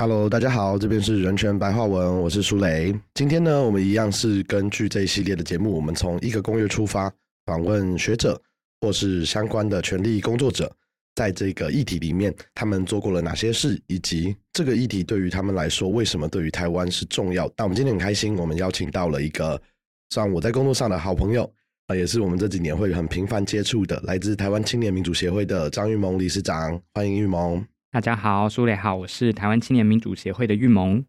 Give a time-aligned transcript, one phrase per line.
[0.00, 2.98] Hello，大家好，这边是人权白话文，我是舒雷。
[3.12, 7.12] 今天呢，我们一样是根据这一系列的节目，我们从一个公约出发，
[7.44, 8.40] 访问学者
[8.80, 10.74] 或是相关的权利工作者，
[11.14, 17.44] 在这个议题里面，他们做过了哪些事，以及这个议题对于他们来说，为什么对于台湾是重要。
[17.54, 19.60] 那我们今天很开心，我们邀请到了一个
[20.08, 21.44] 算我在工作上的好朋友
[21.88, 27.62] 啊，也是我们这几年会很频繁接触的，来自台湾青年民主协会的张玉萌理事长，欢迎玉萌。
[27.92, 31.04] 大家好，苏磊好，我是台湾青年民主协会的玉萌。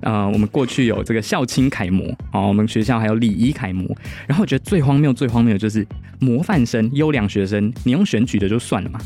[0.00, 3.86] 呃，我们过去有这个校青楷模哦，我们学校还有礼仪楷模。
[4.26, 5.86] 然后我觉得最荒谬、最荒谬的就是
[6.18, 8.98] 模范生、优良学生，你用选举的就算了嘛。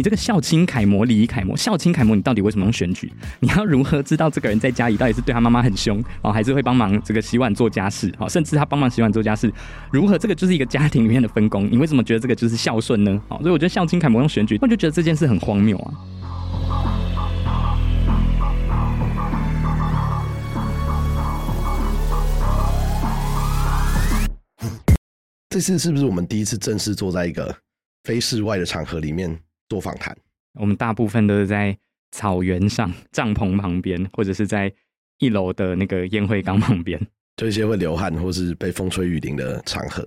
[0.00, 3.12] 你这个孝亲楷模、礼仪楷模、孝亲楷模，你到底为什么用选举？
[3.40, 8.10] 你要如何知道这个人在家里到底是对他妈妈很凶哦，还是会帮忙这个洗碗做家事？
[8.18, 9.52] 哦，甚至他帮忙洗碗做家事，
[9.92, 11.70] 如何这个就是一个家庭里面的分工？
[11.70, 13.22] 你为什么觉得这个就是孝顺呢？
[13.28, 15.92] 哦，所以我觉得孝亲楷模用选举，我就觉得这件事很荒谬啊。
[25.50, 27.54] 这次是不是我们第一次正式坐在一个
[28.04, 29.38] 非室外的场合里面？
[29.70, 30.14] 做访谈，
[30.54, 31.74] 我们大部分都是在
[32.10, 34.70] 草原上、 帐篷旁边，或者是在
[35.20, 37.00] 一楼的那个烟灰缸旁边，
[37.36, 40.04] 就一些会流汗或是被风吹雨淋的场合。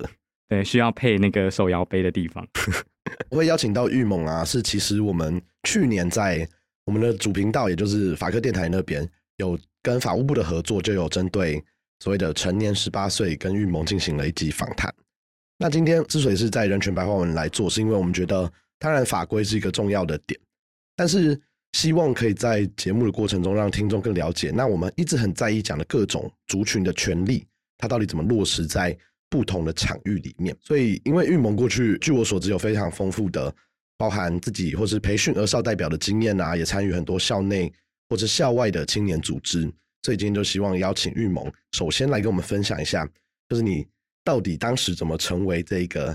[0.48, 2.46] 对，需要配那个手摇杯的地方。
[3.30, 6.46] 我会邀请到玉猛啊，是其实我们去年在
[6.84, 11.62] 我们的主频道，也就是法科电台那边，有跟法务部的合作，就有针对
[12.00, 14.92] 所谓的成年十八岁跟玉猛进行了一集访谈。
[15.56, 18.52] 那今天之所以是在人权白话文来做，是因为我们觉得。
[18.84, 20.38] 当然，法规是一个重要的点，
[20.94, 21.40] 但是
[21.72, 24.50] 希望可以在节目的过程中让听众更了解。
[24.50, 27.46] 那我们一直很在意讲的各种族群的权利，
[27.78, 28.94] 它到底怎么落实在
[29.30, 30.54] 不同的场域里面。
[30.60, 33.50] 所以，因为玉盟过去据我所知有非常丰富的，
[33.96, 37.72] 包含自己或是培训儿少代表的经验啊，也参与很多校内
[38.10, 39.62] 或者校外的青年组织。
[40.02, 43.08] 所以今天就希望邀请玉盟，首先来跟我们分享一下，
[43.48, 43.86] 就是你
[44.22, 46.14] 到底当时怎么成为这个。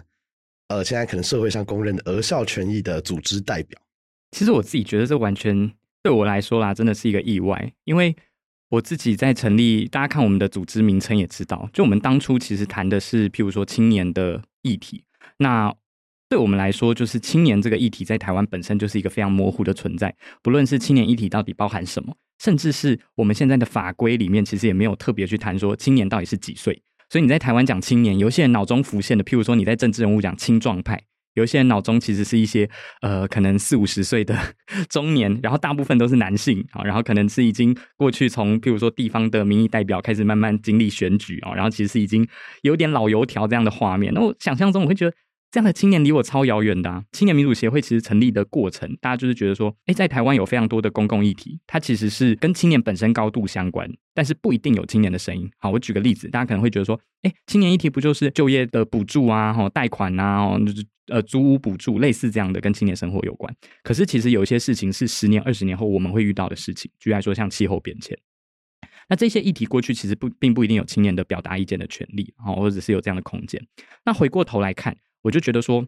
[0.69, 3.79] 呃，现在可能社会上公认的儿少权益的组织代表，
[4.31, 5.71] 其实我自己觉得这完全
[6.01, 7.73] 对我来说啦，真的是一个意外。
[7.85, 8.15] 因为
[8.69, 15.03] 我自己在成立，大家看我们的组织名称也知道，就我们当初其实谈的是，譬如说青年的议题。
[15.37, 15.73] 那
[16.29, 20.15] 对我们来说，就是青年这个议题在台湾本身就是一个非常模糊的存在。
[20.43, 26.79] 不论是青年议题到底包含什么，甚至是我们现在的法规里面，其实也没有特别去谈说青年到底是几岁。
[27.09, 31.01] 所以你在台湾讲青年，有些人脑中浮现的，譬如说你在政治人物讲青壮派，
[31.33, 32.69] 有些人脑中其实是一些
[33.01, 34.37] 呃，可能四五十岁的
[34.89, 42.27] 中年，然后大部分都是男性啊，然后可能是已经过去从譬如说地方的民意代表开始慢慢经历选举啊，然后其实是已经
[42.61, 44.13] 有点老油条这样的画面。
[44.13, 45.15] 那我想象中我会觉得。
[45.51, 47.03] 这样的青年离我超遥远的啊。
[47.11, 55.49] 青年民主协会其实成立的过程，大家就是觉得说，哎，在台湾有非常多的公共议题，它其实是跟青年本身高度相关，但是不一定有青年的声音。
[55.57, 63.51] 好，我举个例子，大家可能会觉得说，哎，青年议题不就是就业的补助啊，哈，贷款啊，哦，就是呃，租屋补助，类似这样的跟青年生活有关。
[63.81, 68.15] 可是其实有一些事情是十年、二十年后我们会遇到的事情，举例说像气候变迁，
[69.07, 73.59] 那这些议题过去其实不并不一定有青年的表达意见的权利，哦，或者是有这样的空间。
[74.05, 74.95] 那回过头来看。
[75.23, 75.85] 我就觉得说，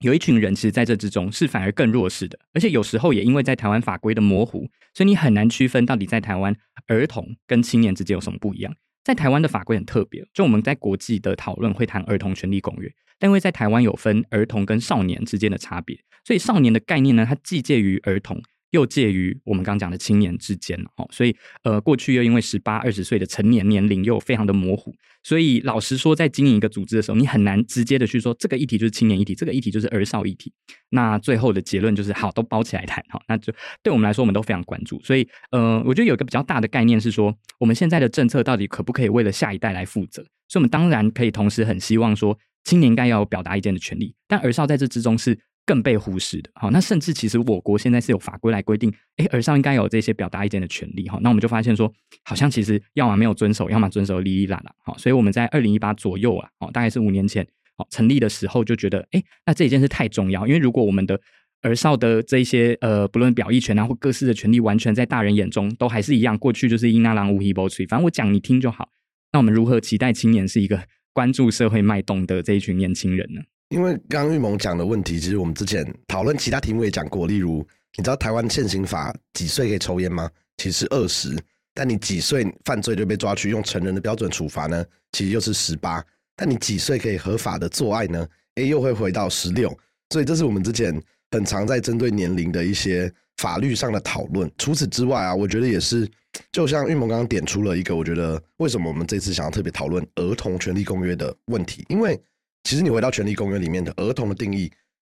[0.00, 6.54] 有一群人其实在这之中是反而更弱势的，而且有时候也因为在台湾法规的模糊，所以你很难区分到底在台湾
[6.86, 8.74] 儿童跟青年之间有什么不一样。
[9.04, 18.42] 在台湾的法规很特别，就我们在国际的讨论会谈儿童权利公约，但因为在台湾有分儿童跟少年之间的差别，所以少年的概念呢，它既介于儿童。
[18.74, 24.92] 又介于我们刚讲的青年之间哦，所以呃，过去又因为十八二十岁的成年年龄又非常的模糊，
[25.22, 30.52] 所以老实说，在经营一个组织的时候，你很难直接的去说这个议题就是青年议题，这个议题就是儿少议题。
[30.90, 33.22] 那最后的结论就是好，都包起来谈哈。
[33.28, 35.00] 那就对我们来说，我们都非常关注。
[35.04, 40.20] 所以呃，我觉得有一个比较大的概念是说，我们现在的政策到底可不可以为了下一代来负责？
[40.48, 45.38] 所以，我们当然可以同时很希望说，青年应该要有表达意见的权利，但儿少在这之中是。
[45.66, 51.90] 更被忽视的，好，那甚至其实我国现在是有法规来规定，哎，儿少应该有这些表达意见的权利，哈，那我们就发现说，
[52.24, 57.46] 好像其实要么没有遵守，要么遵守利益啦啦，好，所以我们在二零一八左右啊，哦，大概是五年前，
[57.76, 61.18] 好成立的时候就觉得，哎，那这一件事太重要，因为如果我们的
[61.62, 68.90] 儿少的这些呃，不论表意权啊或各式的权利，完全在大人眼中都还是一样，过去就是英阿郎无希波吹，反正我讲你听就好，
[69.32, 70.84] 那我们如何期待青年是一个
[71.14, 73.40] 关注社会脉动的这一群年轻人呢？
[73.74, 77.26] 因为刚刚玉萌讲的问题，其实我们之前讨论其他题目也讲过。
[77.26, 77.58] 例如，
[77.96, 80.30] 你知道台湾现行法几岁可以抽烟吗？
[80.58, 81.36] 其实二十。
[81.74, 84.84] 但你几岁犯罪就被抓去用成人的标准处罚呢？
[85.10, 86.00] 其实又是十八。
[86.36, 88.24] 但你几岁可以合法的做爱呢？
[88.54, 89.76] 诶，又会回到十六。
[90.10, 90.96] 所以这是我们之前
[91.32, 94.48] 很常在针对年龄的一些法律上的讨论。
[94.56, 96.08] 除此之外啊，我觉得也是，
[96.52, 102.16] 就像玉萌刚刚点出了一个，我觉得为什么我们这次想要特别讨论儿童权利公约的问题，因为
[102.64, 104.70] 其实你回到权力公约里面的儿童的定义。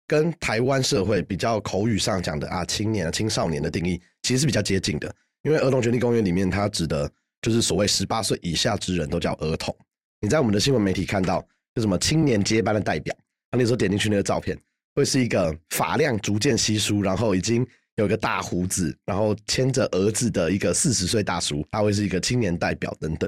[0.07, 5.11] 跟台湾社会比较口语上讲的啊，青年、青少年的定义其实是比较接近的。
[5.41, 7.11] 因为《儿童权利公约》里面，它指的
[7.41, 9.75] 就是所谓十八岁以下之人都叫儿童。
[10.21, 11.43] 你在我们的新闻媒体看到，
[11.73, 13.15] 就什么青年接班的代表，
[13.49, 14.55] 那时候点进去那个照片，
[14.93, 17.65] 会是一个发量逐渐稀疏，然后已经
[17.95, 23.27] 有个大胡子，然后牵着儿子的一个四十岁大叔，他会是一个青年代表等等。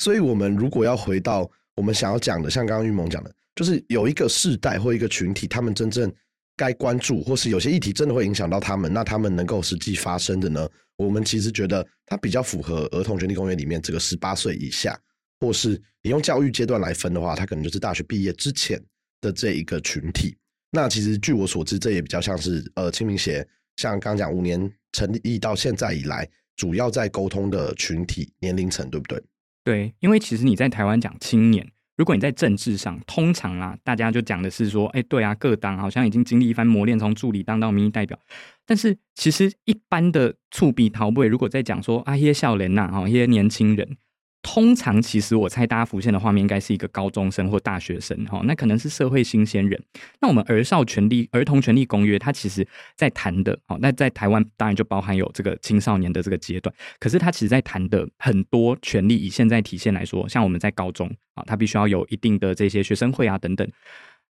[0.00, 3.32] 所以，我们如果要回到我们想要讲的，像刚刚玉萌讲的。
[3.58, 6.14] 就是有一个世代或一个群体，他们真正
[6.56, 10.68] 该关注，或是有些议题真的会影响到他们，那他们能够实际发生的呢？
[10.94, 14.96] 我们其实觉得它比较符合《儿童权利公约》里面这个十八岁以下，
[15.40, 15.70] 或是
[16.04, 18.80] 你用教育阶段来分的话，它可能就是大学毕业之前
[19.20, 20.36] 的这一个群体。
[20.70, 23.44] 那其实据我所知，这也比较像是呃清明协，
[23.74, 29.20] 像刚讲五年成立到现在以来，主要在沟通的群体年龄层，对不对？
[29.64, 31.68] 对，因为其实你在台湾讲青年。
[31.98, 38.16] 如果你在政治上，通常啦，大家就讲的是说，哎，对啊，各党好像已经经历一番磨练，从助理当到民意代表。
[38.64, 43.96] 但是其实一般的触笔逃不如果在讲说啊，一些少年呐，哈，一些年轻人。
[44.40, 49.82] 通常，其实我猜大家浮现的画面应该是一个高中生或大学生，哈，那可能是社会新鲜人。
[50.20, 56.74] 那我们儿少权利、儿童权利公约，它其实在谈的，好，那在台湾当然就包含有这个青少年的这个阶段。
[56.98, 63.68] 可是它其实在谈的很多权利，以现在体现来说，像我们在高中啊，他必须要有一定的这些学生会啊等等。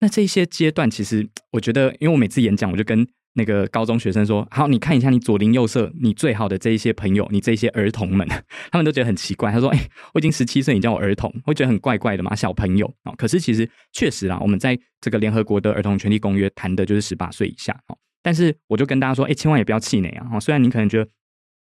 [0.00, 3.06] 那这些阶段，其实我觉得，因为我每次演讲，我就跟。
[3.37, 8.27] 那个高中学生说：“好，你看一下你左邻右舍，你最好的这一些朋友，你这些儿童们，
[8.73, 9.53] 他们都觉得很奇怪。
[9.53, 9.79] 他说：‘哎，
[10.15, 17.79] 我已经十七岁，你叫我儿童，会觉得很怪怪的嘛，小朋友啊。’可是其实确实啊，我们在这个联合国的儿童权利公约谈的就是十八岁以下。
[17.88, 20.41] 哦，但是我就跟大家说：‘哎，千万也不要气馁啊！
[20.41, 21.11] 虽然你可能觉得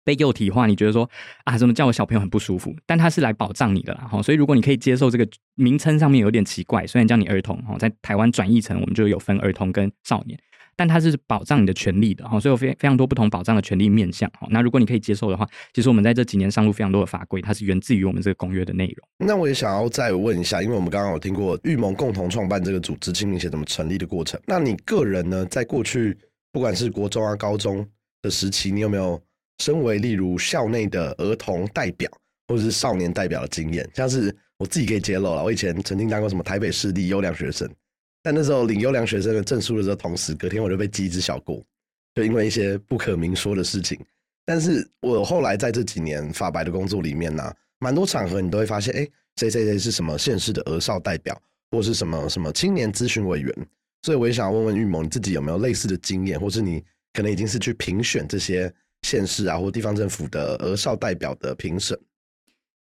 [0.05, 1.09] 被幼体化，你觉得说
[1.44, 4.05] 啊，怎么叫我小朋友很不舒服，但他是来保障你的啦。
[4.11, 5.25] 好，所以如果你可以接受这个
[5.55, 10.37] 名称上面有点奇怪，虽然叫你儿童，哦，在台湾转译成我们就有分儿童跟少年。”
[10.82, 14.49] 但它是保障你的权利的哈，所以有非非常多不同保障的权利面向哈。
[14.50, 19.08] 那如果你可以接受的话，其实我们在这几年上路非常多的法规，它是源自于我们这个公约的内容。
[19.25, 24.40] 那我也想要再问一下，因为我们刚刚有听过玉盟共同创办这个组织清明节怎么成立的过程。
[24.44, 26.19] 那你个人呢，在过去
[26.50, 27.87] 不管是国中啊、高中
[28.20, 29.23] 的时期，你有没有
[29.61, 32.11] 身为例如校内的儿童代表
[32.49, 33.88] 或者是少年代表的经验？
[33.94, 37.70] 像是我自己可以揭露了，我以前曾经当过什么台北市立优良学生。
[38.22, 41.60] 但那时候领优良学生的证书的时候，同时隔天我就被寄一只小过，
[42.14, 43.98] 就因为一些不可明说的事情。
[44.44, 49.08] 但是我后来在这几年发白的工作里面呢，蛮多场合你都会发现，哎，
[49.38, 51.36] 谁谁谁是什么县市的儿少代表，
[51.72, 53.52] 或是什么什么青年咨询委员。
[54.02, 56.80] 所以我也想问问玉萌，你自己有没有类似的经验，或是你
[57.12, 58.72] 可能已经是去评选这些
[59.02, 61.98] 县市啊或地方政府的儿少代表的评审？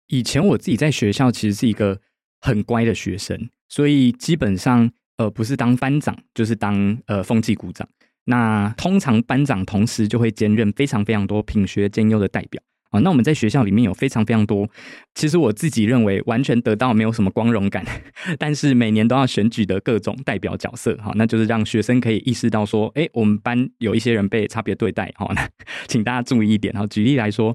[0.07, 2.01] 以前我自己在学校其实是一个
[2.41, 4.93] 很乖的学生，所以基本上。
[5.17, 7.89] 呃，不是当班长，就是当呃风纪股长。
[8.27, 12.99] 那通常班长同时就会兼任非常非常多品学兼优的代表啊。
[13.01, 14.67] 那我们在学校里面有非常非常多，
[15.15, 17.85] 其实我自己认为完全得到没有什么光荣感，
[18.39, 25.47] 但是每年都要选举的各种代表角色哈，那就是让学生可以意识到说，哎，我们班有一些人被差别对待哈， 那
[25.87, 26.87] 请大家注意一点哈。
[26.87, 27.55] 举例来说，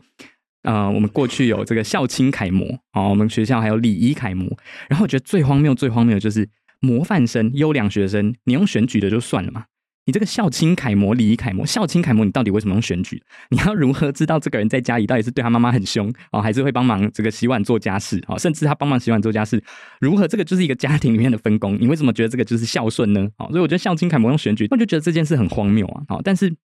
[0.62, 4.48] 呃，我们过去有这个校青楷模啊，我们学校还有礼仪楷模，
[4.88, 6.48] 然后我觉得最荒谬、最荒谬的就是。
[6.80, 9.66] 模范生、优良学生，你用选举的就算了嘛？
[10.06, 13.22] 你这个校青楷模、礼仪楷模、校青楷模，你到底为什么用选举？
[13.52, 18.40] 你要如何知道这个人在家里到底是对他妈妈很凶哦，还是会帮忙这个洗碗做家事哦？
[18.40, 19.64] 甚至他帮忙洗碗做家事，
[20.00, 21.78] 如何这个就是一个家庭里面的分工？
[21.80, 23.30] 你为什么觉得这个就是孝顺呢？
[23.38, 26.02] 哦，所以我觉得校青楷模用选举，我就觉得这件事很荒谬啊！
[26.08, 26.56] 好，但是。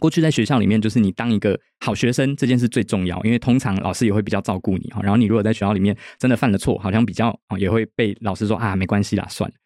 [0.00, 5.00] 过去在学校里面，就是你当一个好学生这件事最重要，因为通常老师也会比较照顾你哈。
[5.02, 9.56] 然后你如果在学校里面真的犯了错，好像比较也会被老师说啊，没关系啦，算了。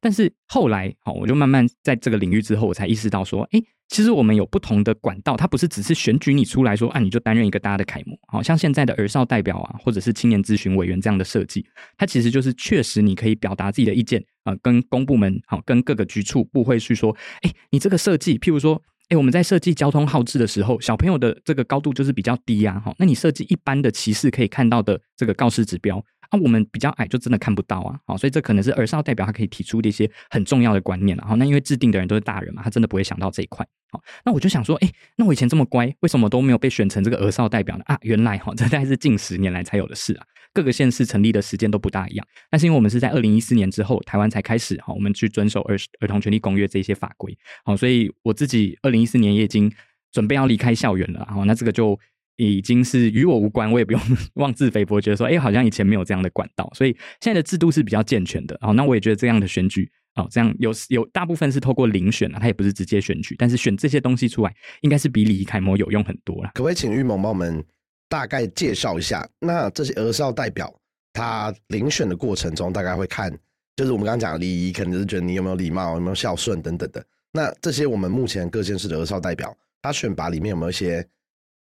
[0.00, 8.18] 但是后来，好，我就慢慢在这个领域之后，我才意识到说，哎，其实我们有不同的管道，它不是只是选举你出来说啊，你就担任一个大家的楷模。
[8.28, 11.66] 好像现在的儿少代表啊，或者是青年咨询委员这样的设计，
[11.98, 18.82] 它其实就是确实你可以表达自己的意见啊，跟公部门好，跟各个局处部会去说，哎，你这个设计，譬如说。
[19.10, 22.94] 哎，我们在设计交通号志的时候，小朋友的这个高度就是比较低呀，哈。
[22.96, 25.98] 那你设计一般的骑士可以看到的这个告示指标，
[26.28, 37.82] 啊，我们比较矮就真的看不到啊，好，所以这可能是儿少代表他可以提出的一些很重要的观念了，好，那因为制定的人都是大人嘛，他真的不会想到这一块，好，那我就想说，哎，那我以前这么乖，为什么都没有被选成这个儿少代表呢？
[37.88, 40.24] 啊，原来哈，这大概是近十年来才有的事啊。
[40.52, 42.26] 各个县市成立的时间都不大一样。
[42.50, 49.72] 但是因为我们是在二零一四年之后，台湾才开始哈，我们去遵守儿儿童权利公约这些法规，好，所以我自己二零一四年也已经
[50.12, 51.98] 准备要离开校园了，好，那这个就
[52.36, 54.00] 已经是与我无关，我也不用
[54.34, 59.90] 妄自菲薄，觉得说，哎，好像以前没有这样的管道，所以现在的制度是比较健全的，好，那我也觉得这样的选举。
[60.16, 66.50] 哦，这样有有大部分是透过遴选啊，他也不是直接选举，但是选这些东西出来，应该是比李楷模有用很多了。
[66.52, 67.64] 可不可以请玉萌帮我们
[68.10, 69.26] 大概介绍一下？
[69.38, 70.70] 那这些儿少代表
[71.12, 73.32] 他遴选的过程中，大概会看，
[73.76, 77.02] 就是我们刚刚讲的礼仪，可能就是觉得你有没有礼貌、有没有孝顺等等的。
[77.32, 81.06] 那这些我们目前各县市的儿少代表，他选拔里面有没有一些，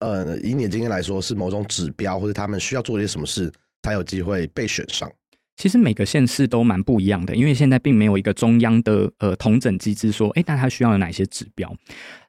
[0.00, 3.52] 呃，以你的经验来说，是某种指标，或者他们需要做一些什么事，
[3.82, 5.12] 才有机会被选上？
[5.56, 11.74] 其实每个县市都蛮不一样的，因为现在并没有一个中央的呃统整机制，说，哎，那它需要有哪些指标？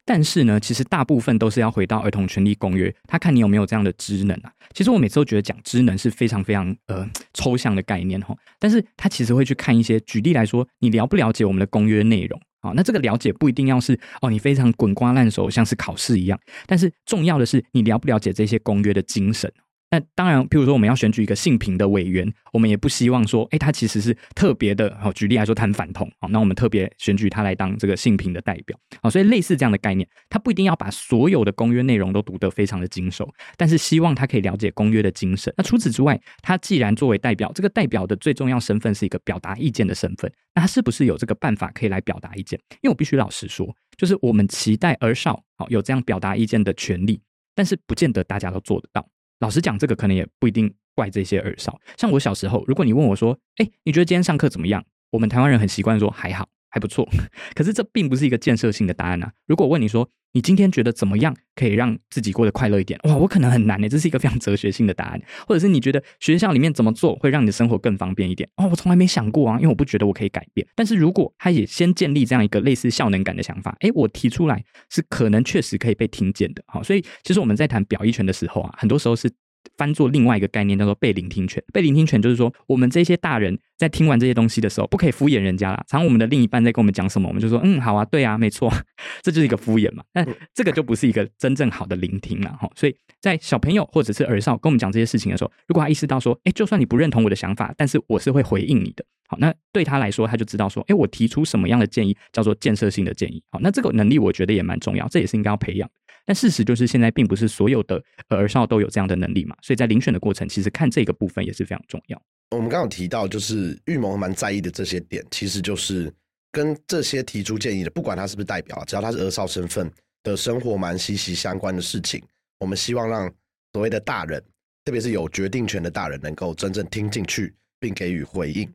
[0.09, 4.51] 但是呢，其实大部分都是要回到儿童权利公约，他看你有没有这样的职能啊。
[4.73, 12.71] 其实我每次都觉得讲职能是非常非常呃抽象的概念哈，但是他其实会去看一些，举例来说，你了不了解我们的公约内容啊？
[12.75, 19.53] 那这个了解不一定要是哦，你非常滚瓜烂熟，像是考试一样，但是重要的是你了不了解这些公约的精神。
[19.91, 24.95] 那当然，譬如说我们要选举一个性平的委员，我们也不希望说，哎，他其实是特别的。
[25.01, 28.77] 好，举例来说，他很反同，好，那我们特别选举他来当这个性平的代表。
[29.01, 33.27] 好，所以类似这样的概念，他不一定要把所有的公约内容都读得非常的精熟，
[33.57, 35.51] 但是希望他可以了解公约的精神。
[35.57, 42.59] 那除此之外，他既然作为代表，这个代表的最重要身份是一个表达意见的身份，那他是不是有这个办法可以来表达意见？
[42.81, 47.19] 因为我必须老实说，就是我们期待儿少好有这样表达意见的权利，
[47.55, 49.03] 但是不见得大家都做得到。
[49.39, 51.79] 老实讲，这个可能也不一定怪这些耳少。
[51.97, 57.07] 像我小时候，如果你问我说：“哎，你觉得今天上课怎么样？”我们台湾人很习惯说“还好，还不错”。
[57.55, 59.31] 可是这并不是一个建设性的答案啊。
[59.47, 61.35] 如果问你说：“你今天觉得怎么样？
[61.55, 63.89] 可以让自己过得快乐一点？”哇，我可能很难呢。
[63.89, 65.21] 这是一个非常哲学性的答案。
[65.47, 68.49] 或者是你觉得学校里面怎么做会让你的生活更方便一点？
[68.57, 70.65] 哦，我从来没想过啊，因为我不觉得我可以改变。
[70.75, 76.63] 但是如果他也先建立这样一个类似效能感的想法，哎，我提出来是可能确实可以被听见的。
[76.67, 79.29] 好，所以其实我们在谈表意权的时候啊，很多时候是。
[79.77, 81.63] 翻做另外一个概念，叫做被聆听权。
[81.73, 85.83] 被聆听权就是说，我们这些大人在听完这些东西的时候，不可以敷衍人家啦。
[85.87, 88.71] 常我们的另一半在跟我们讲什么，我们就说，嗯，好啊，对啊，没错，
[89.21, 90.03] 这就是一个敷衍嘛。
[90.13, 92.69] 那这个就不是一个真正好的聆听了哈。
[92.75, 99.05] 所以在小朋友或者是儿少跟我们讲这些事情的时候，如果他意识到说，哎，就算你不认同我的想法，但是我是会回应你的。
[99.29, 103.41] 好，那对他来说，他就知道说，哎，我提出什么样的建议叫做建设性的建议。
[103.51, 105.87] 好，那这个能力我觉得也蛮重要，这也是应该要培养。
[106.25, 112.21] 但事实就是，现在并不是所有的儿少都有这样的能力嘛，所以在遴选的过程，其实看这个部分也是非常重要。
[112.49, 116.11] 我们刚刚提到，就是预谋蛮在意的这些点，其实就是
[116.51, 119.91] 跟这些提出建议的，不管他是不是代表，只要他是儿少身份
[120.23, 122.19] 的生活蛮息息相关的事情，
[122.59, 123.31] 我们希望让
[123.73, 124.43] 所谓的大人，
[124.85, 128.67] 特别是有决定权的大人，能够真正听进去并给予回应。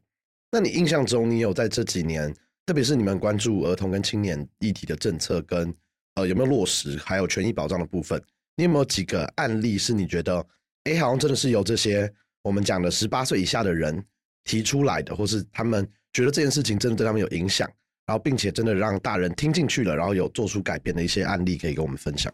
[0.54, 2.32] 那你印象中，你有在这几年，
[2.64, 5.74] 特别是你们关注儿童跟青年议题的政策跟？
[6.14, 6.96] 呃，有没有落实？
[6.98, 8.22] 还有权益保障的部分，
[8.54, 10.46] 你有没有几个案例是你觉得，
[10.84, 12.08] 哎，好像真的是由这些
[12.44, 14.00] 我们讲的十八岁以下的人
[14.44, 17.68] 提出来的，或是他们觉得这件事情真的对他们有影响，
[18.06, 22.32] 然后并且真的让大人听进去了，然后有做出改变的一些案例，可以跟我们分享？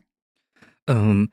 [0.89, 1.27] 嗯，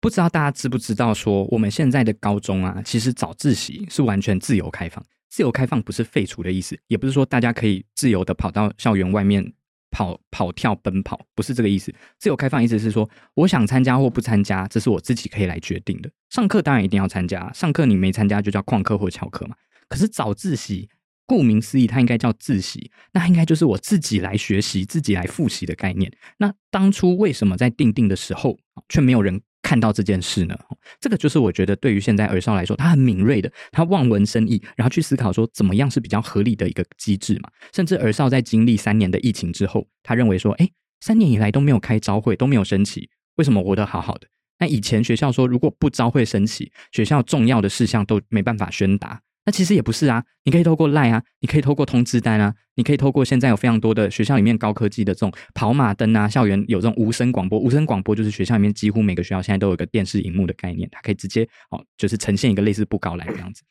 [0.00, 5.00] 不知道大家知不知道，说我们现在的高中啊，其实早自习是完全自由开放。
[5.32, 9.52] 自由开放不是废除的意思，也不是说大家可以自由的跑到校园外面。
[9.94, 16.10] 跑跑跳奔跑不是这个意思，自由开放意思是说，我想参加或不参加，这是我自己可以来决定的。
[16.30, 19.56] 上课当然一定要参加，上课你没参加就叫旷课或翘课嘛。
[19.90, 20.88] 可是早自习，
[21.26, 26.10] 顾名思义，它应该叫自习，那应该就是我自己来学习、自己来复习的概念。
[26.38, 28.58] 那当初为什么在定定的时候，
[28.88, 29.42] 却没有人？
[29.62, 30.58] 看到这件事呢，
[31.00, 37.48] 这个就是我觉得对于现在儿少来说，他很敏锐的，他望文生义，然后去思考说怎么样是比较合理的一个机制嘛。
[37.72, 40.68] 甚至儿少在经历三年的疫情之后，他认为说，哎，
[41.00, 44.26] 三年以来都没有开招会，都没有升旗，为什么活得好好的？
[44.58, 49.22] 那以前学校说，如果不招会升旗，学校重要的事项都没办法宣达。
[49.44, 63.62] 那其实也不是啊，你可以透过赖啊，你可以透过通知单啊，你可以透过现在有非常多的学校里面高科技的这种跑马灯啊，校园有这种无声广播，无声广播就是学校里面几乎每个学校现在都有一个电视荧幕的概念，它可以直接哦，就是呈现一个类似布告栏这样子。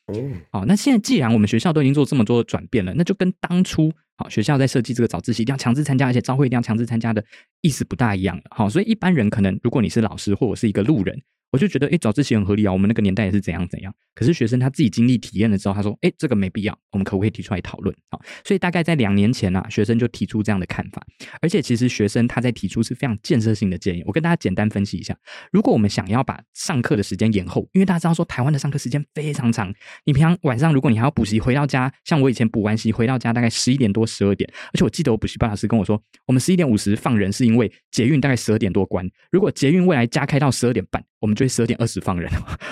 [0.52, 7.24] 哦，那现在既然我们学校都已经做这么多的转变了，那就跟当初好学校在设计这个早自习一定要强制参加，而且招会一定要强制参加的
[7.62, 8.44] 意思不大一样了。
[8.50, 11.22] 好，所以一般人可能如果你是老师或者是一个路人。
[11.52, 13.94] 我就觉得，哎，早自习很合理啊，我们那个年代也是怎样怎样。
[14.16, 17.94] 可是学生他自己经历体验了之后，他说，哎，这个没必要，我们可不可以提出来讨论？
[18.10, 21.06] 好，所以大概在两年前啊，学生就提出这样的看法。
[21.42, 24.04] 而且其实学生他在提出是非常建设性的建议。
[24.06, 25.18] 我跟大家简单分析一下，
[25.52, 29.74] 如果我们想要把上课的时间延后，因为大家知道说台湾的上课时间非常长，
[30.06, 41.04] 你平常晚上如果你还要补习，回到家，像我以前补完习回到家大概十一点多十二点，而且我记得我补习班老师跟我说，我们十一点五十放人是因为捷运大概十二点多关，如果捷运未来加开到十二点半。
[41.22, 42.30] 我们就会十二点二十放人，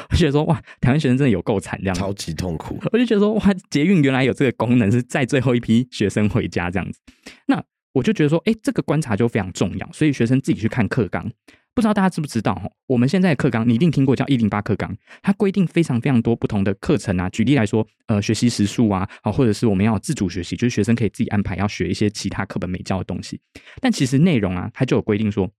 [0.10, 2.78] 我觉得说哇，台湾学生真的有够惨，这样超级痛苦。
[2.92, 7.00] 我就觉得说哇，捷运原来有这个功能，是在最后一批学生回家这样子。
[7.46, 7.64] 那
[7.94, 9.90] 我就觉得说，哎，这个观察就非常重要。
[9.92, 11.32] 所以学生自己去看课纲，
[11.76, 12.68] 不知道大家知不知道哈？
[12.88, 17.30] 我们现在的课纲，你一定听过叫一零八课纲，它规定非常非常多不同的课程啊。
[17.30, 23.40] 举例来说，呃，学习时数啊，好，或者是我们要自主学习，就是学生可以自己安排要学一些其他课本没教的东西。
[23.80, 25.50] 但其实内容啊，它就有规定说，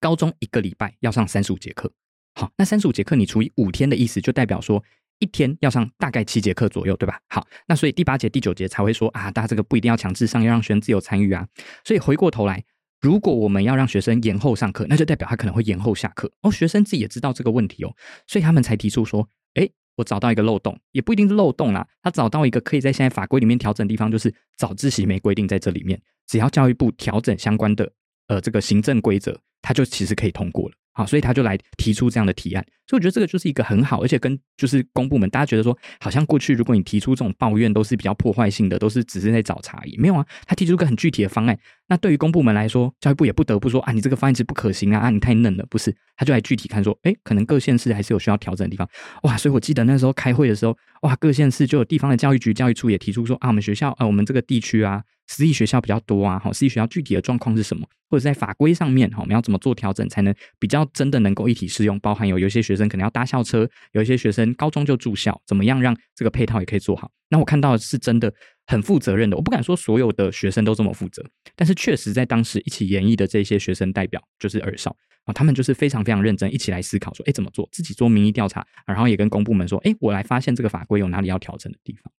[0.00, 1.92] 高中一个礼拜要上三十五节课。
[2.38, 4.80] 好，那三十五节课你除以五天的意思，就代表说
[5.18, 7.20] 一天要上大概七节课左右，对吧？
[7.28, 11.44] 好，那所以第八节、第九节才会说啊，大家这个不一定要强制上，要让学生自由参与啊。
[11.82, 12.62] 所以回过头来，
[13.00, 16.52] 如果我们要让学生延后上课，那就代表他可能会延后下课哦。
[16.52, 17.92] 学生自己也知道这个问题哦，
[18.28, 27.92] 所以他们才提出说，哎，我找到一个漏洞，也不一定是漏洞啦，他找到一个可以在现在法规里面调整的地方，就是早自习没规定在这里面，只要教育部调整相关的
[28.28, 30.76] 呃这个行政规则，他就其实可以通过了。
[30.98, 39.94] 好，所以他就来提出这样的提案，所以我觉得这个就是一个很好，而且跟就是公部门，大家觉得说，好像过去如果你提出这种抱怨，都是比较破坏性的，都是只是在找茬而已。
[39.98, 45.94] 没有啊，他提出个很具体的方案，那对于公部门来说，教育部也不得不说啊，你这个方案是不可行啊，啊，你太嫩了，不是？
[46.16, 48.88] 他就来具体看说，哎，可能各县市还是有需要调整的地方，
[49.24, 55.02] 哇，所以我记得那时候开会的时候，哇，各县市就有地方的教育局、教育处也提出说啊，我们学校啊，我们这个地区啊。
[55.30, 57.86] 私立学校比较多啊，好，私立学校具体的状况是什么？
[58.08, 62.00] 或者在法规上面，哈，我们要怎么做调整，才能比较真的能够一体适用？
[62.00, 67.10] 包含有有些学生可能要搭校车，有一些学生高中就住校，怎么样让这个配套也可以做好？
[67.28, 68.32] 那我看到是真的
[68.66, 71.22] 很负责任的，我不敢说所有的学生都这么负责，
[71.54, 77.68] 但是确实在当时一起演绎的这些学生代表，就是二少啊，他们就是非常非常认真，一起来思考说，哎，怎么做？
[77.72, 82.12] 自己做民意调查，然后也跟公部门说，哎，我来发现这个法规有哪里要调整的地方。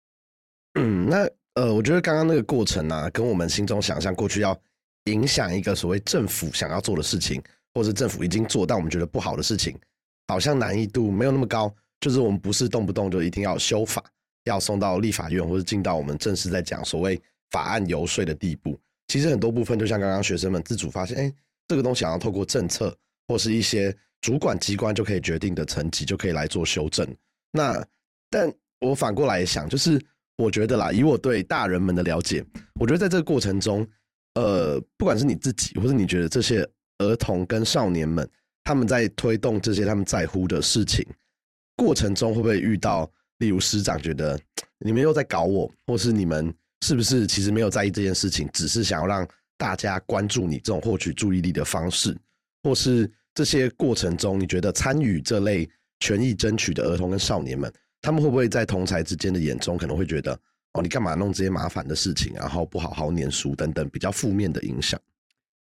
[0.76, 1.28] 嗯，那。
[1.56, 4.58] 呃，我觉得刚刚那个过程呢，跟我们心中想象过去要
[5.06, 7.42] 影响一个所谓政府想要做的事情，
[7.74, 9.76] 或者政府已经做但我们觉得不好的事情，
[10.30, 11.74] 好像难易度没有那么高。
[12.00, 14.02] 就是我们不是动不动就一定要修法，
[14.46, 18.80] 要送到立法院或者进到我们正式在讲所谓法案游说的地步。
[19.08, 21.34] 其实很多部分就像刚刚学生们自主发现，哎，
[21.68, 22.96] 这个东西想要透过政策
[23.28, 27.06] 或是一些主管机关就可以决定的层级就可以来做修正。
[27.52, 27.86] 那
[28.30, 30.00] 但我反过来想，就是。
[30.42, 32.42] 我觉得啦，以我对大人们的了解，
[32.80, 33.86] 我觉得在这个过程中，
[34.36, 36.66] 呃，不管是你自己，或者你觉得这些
[37.00, 38.26] 儿童跟少年们，
[38.70, 41.04] 他们在推动这些他们在乎的事情
[41.76, 44.40] 过程中，会不会遇到，例如师长觉得
[44.78, 49.28] 你们又在搞我，或是你们是不是其实没有在意这件事情，只是想要让
[49.58, 52.16] 大家关注你这种获取注意力的方式，
[52.62, 55.68] 或是这些过程中，你觉得参与这类
[56.00, 57.74] 权益争取的儿童跟少年们？
[58.04, 60.40] 他们会不会在同才之间的眼中，可能会觉得
[60.74, 65.02] 哦，你干嘛弄这些麻烦的事情，然后不好好念书等等比较负面的影响？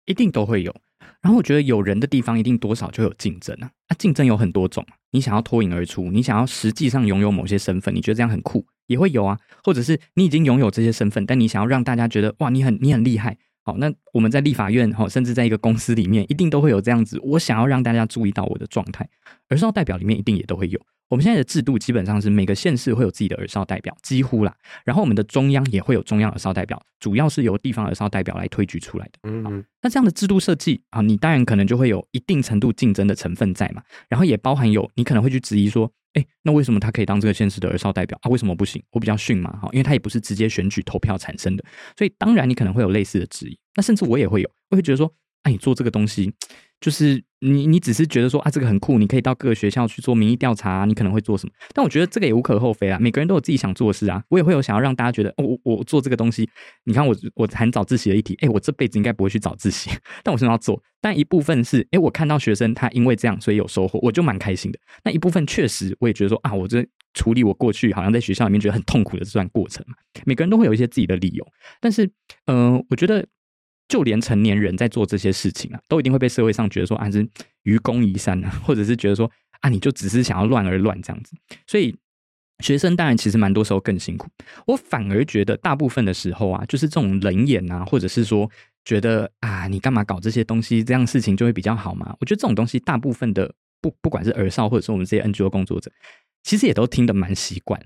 [0.05, 0.77] 一定都会有。
[1.23, 3.71] 然后我觉得有人的地方，一定多少就有竞争啊。
[3.89, 4.87] 啊，竞争有很多种。
[5.13, 9.39] 你想要脱颖而出，你想要实际上拥有某些身份，你觉得这样很酷，也会有啊。
[9.65, 13.37] 或者是你已经拥有这些身份，但你想要让大家觉得哇，你很你很厉害。
[13.63, 17.21] 好，那我们在立法院，哈，甚至在一个公司里面，一定都会有这样子。
[17.23, 19.09] 我想要让大家注意到我的状态，
[19.49, 20.81] 而少代表里面一定也都会有。
[21.11, 24.55] 我们现在的制度基本上是每个县市会有自己的儿少代表，几乎啦。
[24.85, 29.13] 然后我们的中央也会有中央儿少代表，主要是由地方儿少代表来推举出来的。
[29.25, 33.83] 嗯，那这样的制度设计啊，你当然可能就会有一定程度竞争的成分在嘛。
[34.09, 38.31] 然后也包含有你可能会去质疑说，哎，那为什么他可以当这个县市的儿少代表啊？
[38.31, 38.81] 为什么不行？
[38.93, 41.65] 我比较逊嘛，哈，因为他也不是直接选举投票产生的，
[41.99, 43.59] 所以当然你可能会有类似的质疑。
[43.75, 46.33] 那甚至我也会有，我会觉得说，哎，你做这个东西。
[46.81, 51.53] 就是你，你只是觉得说啊，这个很酷，你可以到各个学校去做民意调查，你可能会做什么？
[51.75, 54.23] 但我觉得这个也无可厚非啊，每个人都有自己想做的事啊。
[54.31, 56.49] 我也会有想要让大家觉得，哦我我做这个东西，
[56.85, 59.91] 你看我我谈早自习的一题，哎，我这辈子应该不会去早自习，
[60.25, 60.83] 但我是要做。
[61.03, 64.79] 但一部分是，哎，我看到学生他因为这样，所以有收获，我就蛮开心的。
[65.05, 69.85] 那一部分确实，我也觉得说啊，我这处理我过去好像在学校里面觉得很痛苦的这段过程，
[70.25, 71.47] 每个人都会有一些自己的理由。
[71.79, 72.11] 但是，
[72.47, 73.27] 嗯，我觉得。
[73.91, 77.29] 就连成年人在做这些事情啊，都一定会被社会上觉得说啊是
[77.65, 79.29] 愚公移山啊， 或者是觉得说
[79.61, 81.35] 啊你就只是想要乱而乱这样子。
[81.67, 81.95] 所以
[82.63, 84.29] 学生当然其实蛮多时候更辛苦。
[84.67, 88.49] 我反而觉得大部分的时候啊，就是这种冷眼啊，或者是说
[88.85, 92.15] 觉得啊你干嘛搞这些东西，这样事情就会比较好嘛。
[92.21, 95.91] 我觉得这种东西大部分的不不管是儿少或者是我们这些 NGO 工作者，
[96.45, 97.83] 其实也都听得蛮习惯。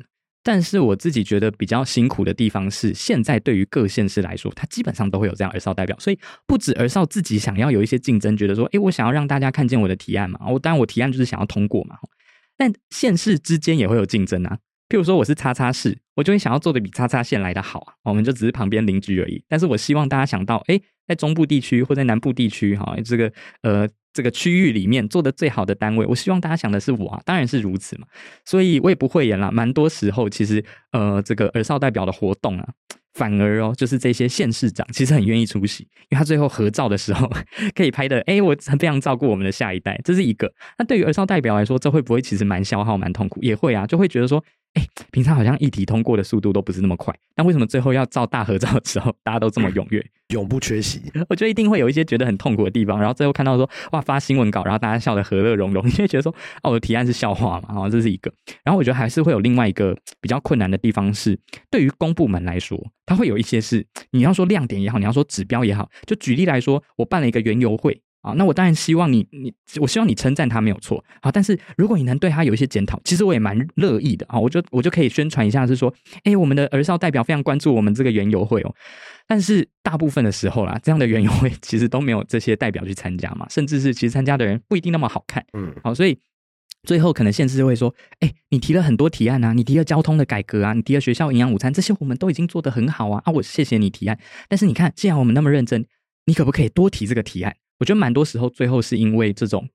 [0.47, 11.97] 但是我自己觉得比较辛苦的地方是，现在对于各县市来说，它基本上都会有这样儿少代表，所以不止儿少自己想要有一些竞争，觉得说，诶，我想要让大家看见我的提案嘛，我当然我提案就是想要通过嘛，
[12.59, 14.59] 但县市之间也会有竞争啊。
[14.91, 19.43] 譬如说我是叉叉市，我就会想要做的比叉叉县来的好啊，我们就只是旁边邻居而已。
[19.49, 23.89] 但是我希望大家想到，诶，在中部地区或在南部地区，哈，这个呃。
[24.15, 28.07] 这个区域里面做的最好的单位，我希望大家想的是我，啊，当然是如此嘛。
[28.47, 32.69] 所以我也不会演了，蛮多时候其实呃，这个耳少代表的活动啊，
[33.15, 37.31] 反而哦，就是这些县市长其实很愿意出席，因为他最后合照的时候
[37.75, 40.53] 可以拍的，哎，我很非常照顾我们的下一代，这是一个。
[40.79, 43.41] 那对于儿少代表来说，这会不会其实蛮消耗、蛮痛苦？
[43.43, 44.45] 也会啊，就会觉得说。
[44.75, 51.01] 哎，平常好像议题通过的速度都不是那么快，那为什么最后要照大合照的时候，大家都这么踊跃，永不缺席？
[51.31, 57.83] 我觉得一定会有一些觉得很痛苦的地方，然后最后看到说哇发新闻稿，然后大家笑得和乐融融，因为觉得说哦，我的提案是笑话嘛？
[57.83, 58.33] 啊，这是一个。
[58.65, 61.39] 然后我觉得还是会有另外一个比较困难的地方是，
[61.71, 68.03] 对于公部门来说，它会有一些是你要说亮点也好，你要说指标也好，就举例来说，我办了一个园游会。
[68.25, 78.75] 啊，那我当然希望你，你我希望你称赞他没有错，好，但是如果你能对他有一些检讨，其实我也蛮乐意的啊，我就我就可以宣传一下，是说，哎，我们的儿少代表非常关注我们这个园游会哦，
[79.27, 86.19] 但是大部分的时候啦，这样的园游会其实都没有这些代表去参加嘛，甚至是其实参加的人不一定那么好看，嗯，好，所以
[86.85, 94.19] 最后可能县市就会说，哎，你提了很多提案啊，你提了交通的改革啊，你提了学校营养午餐，这些我们都已经做得很好啊，啊，我谢谢你提案，
[94.49, 95.85] 但是你看，既然我们那么认真，
[96.27, 97.57] 你可不可以多提这个提案？
[97.81, 99.69] 我觉得蛮多时候，最后是因为这种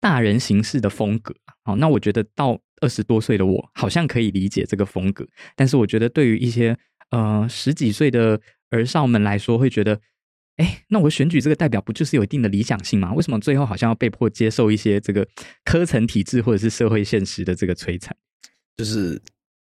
[0.00, 1.34] 大人行事的风格。
[1.64, 5.26] 好，那我觉得到二十多岁的我，好像可以理解这个风格。
[5.56, 6.76] 但是我觉得，对于一些
[7.10, 8.38] 呃十几岁的
[8.70, 9.98] 儿少们来说，会觉得，
[10.56, 13.12] 哎，那我选举这个代表，不就是有一定的理想性吗？
[13.14, 15.26] 为什么最后好像要被迫接受一些这个
[15.64, 18.16] 科层体制或者是社会现实的这个摧残？
[18.76, 19.20] 就是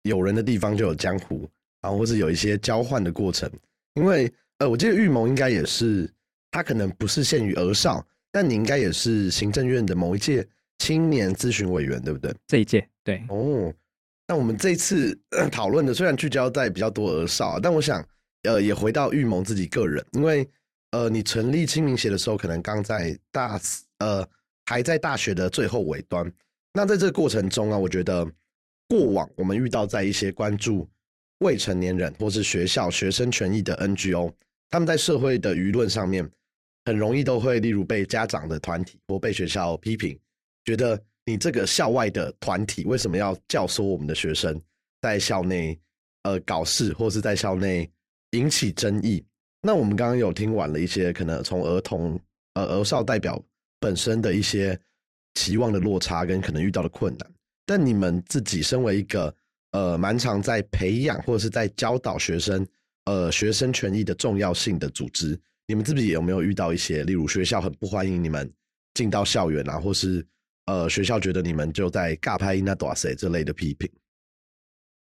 [0.04, 1.50] 有人的地方就有江湖，
[1.82, 3.50] 然后或是有一些交换的过程。
[3.96, 6.10] 因为呃，我记得预谋应该也是。
[6.50, 10.48] 他可能不是限于儿少，但你应该也是行政院的某一届
[10.80, 12.34] 青年咨询委员，对不对？
[12.48, 13.22] 这一届，对。
[13.28, 13.72] 哦，
[14.26, 15.16] 那我们这次
[15.52, 18.04] 讨论的虽然聚焦在比较多儿少，但我想，
[18.44, 20.48] 呃，也回到玉谋自己个人，因为，
[20.92, 23.60] 呃，你成立清明协的时候，可能刚在大，
[24.00, 24.28] 呃，
[24.66, 26.32] 还在大学的最后尾端。
[26.74, 28.26] 那在这个过程中啊，我觉得
[28.88, 30.90] 过往我们遇到在一些关注
[31.40, 34.34] 未成年人或是学校学生权益的 NGO，
[34.70, 36.30] 他们在社会的舆论上面。
[36.86, 40.18] 很容易都会，例如被家长的团体或被学校批评，
[40.64, 44.58] 觉得你这个校外的团体为什么要教唆我们的学生
[45.02, 45.78] 在校内
[46.24, 47.92] 呃搞事，或是在校内
[48.32, 49.22] 引起争议？
[49.68, 52.18] 那我们刚刚有听完了一些可能从儿童
[52.54, 53.38] 呃儿少代表
[53.82, 54.80] 本身的一些
[55.34, 57.30] 期望的落差跟可能遇到的困难，
[57.66, 59.36] 但你们自己身为一个
[59.74, 62.66] 呃蛮常在培养或者是在教导学生
[63.04, 65.38] 呃学生权益的重要性的组织。
[65.68, 68.50] 你们自己有没有遇到一些，例如学校很不欢迎你们
[68.94, 70.26] 进到校园啊，或是
[70.68, 73.92] 呃学校觉得你们就在尬拍那多谁这类的批评？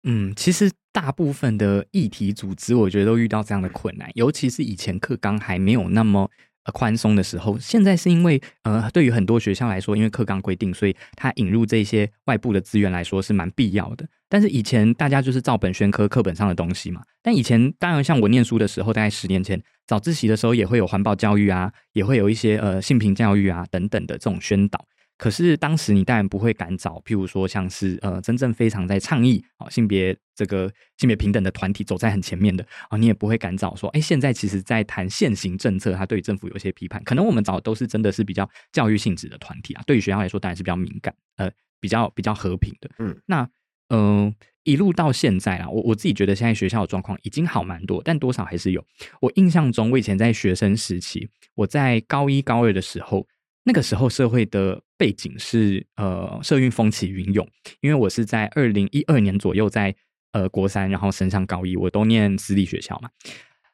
[0.04, 6.30] 嗯，其实大部分的议题组织，我觉得都遇到这样的困难，尤其是以前课纲还没有那么
[6.74, 7.58] 宽松的时候。
[7.58, 14.08] 现在是因为呃，对于很多学校来说，因为课纲规定，所以它引入这些外部的资源来说是蛮必要的。
[14.30, 17.02] 但是以前大家就是照本宣科，课本上的东西嘛。
[17.22, 19.62] 但以前当然像我念书的时候，大概十年前。
[19.86, 24.86] 早自习的时候也会有环保教育啊，也会有一些呃性平教育啊等等的这种宣导。
[25.18, 37.04] 可是当时你当然不会敢找，譬如说像是呃真正非常在倡议哦性别这个性别平等的团体走在很前面的啊，你也不会敢找说，哎，现在其实在谈现行政策，他对政府有些批判。
[37.04, 41.50] 可能我们找都是真的是比较教育性质的团体啊，对于学校来说当然是比较敏感，呃，
[41.80, 42.90] 比较比较和平的。
[43.00, 43.50] 嗯，那
[43.90, 44.34] 嗯。
[44.66, 48.82] 一路到现在啊，我我自己觉得现在学校的状况已经好蛮多，但多少还是有。
[49.20, 53.28] 我印象中，我以前在学生时期，我在高一高二的时候，
[53.64, 57.48] 那个时候社会的背景是呃社运风起云涌，
[57.82, 59.96] 因为我是在二零一二年左右在
[60.34, 63.10] 呃国三，然后升上高一，我都念私立学校嘛。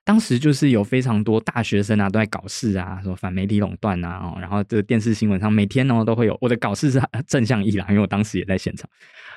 [0.06, 8.90] 当时就是有非常多大学生啊，都在搞事啊，说反媒体垄断啊，然后这个电视新闻上每天呢都会有我的搞事是正向意啦，因为我当时也在现场。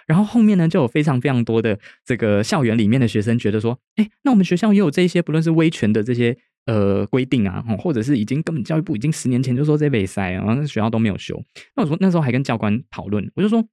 [0.07, 11.43] 然后后面呢，就有非常非常多的这个校园里面的学生觉得说，哎，那我们学校也有这些，不论是威权的这些呃规定啊，或者是已经根本教育部已经十年前就说这被塞，然后学校都没有修。
[11.77, 13.65] 那我说那时候还跟教官讨论，我就说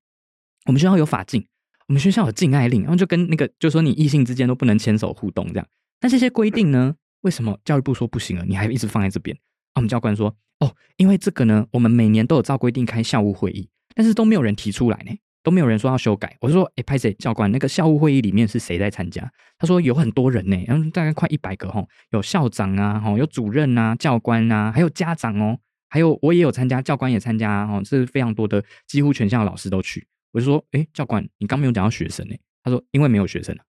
[0.65, 1.45] 我们学校有法禁，
[1.88, 5.67] 我们学校有禁爱令，然后就跟那个就说你异性之间都不能牵手互动这样。
[6.02, 9.38] 那这些规定呢，为什么教育部说不行了，你还一直放在这边？
[9.75, 13.69] 我们教官说，哦，因为这个呢，我们每年都有照规定开校务会议。
[13.95, 15.12] 但是都没有人提出来呢，
[15.43, 16.36] 都没有人说要修改。
[16.41, 17.52] 我就说，哎，拍谁教官？
[17.52, 19.32] 那个校务会议里面是谁在参加？
[19.58, 25.58] 他说有很多人呢，嗯，大概快一百个哈，有校长啊，哈，有主任啊，教官啊，还有家长哦，
[25.89, 30.06] 还有我也有参加，教官也参加哦，是非常多的，几乎全校老师都去。
[30.32, 32.36] 我就说，哎，教官，你刚没有讲到学生呢？
[32.63, 33.63] 他说，因为没有学生啊。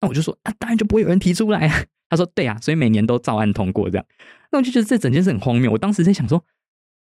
[0.00, 1.84] 那我就说，啊，当然就不会有人提出来啊。
[2.08, 4.06] 他说，对啊，所以每年都照案通过这样。
[4.52, 5.70] 那我就觉得这整件事很荒谬。
[5.72, 6.44] 我当时在想说。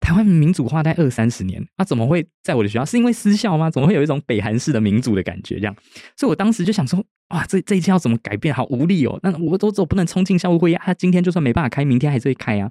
[0.00, 2.84] 台湾民主化在二三十年，那怎么会在我的学校？
[2.84, 3.70] 是因为私校吗？
[3.70, 5.56] 怎么会有一种北韩式的民主的感觉？
[5.56, 5.76] 这样，
[6.16, 8.52] 所以我当时就想说，哇，这这一切要怎么改变？
[8.54, 9.20] 好无力哦！
[9.22, 10.92] 那我都走不能冲进校务会议啊！
[10.94, 12.70] 今天就算没办法开，明天还是会开啊！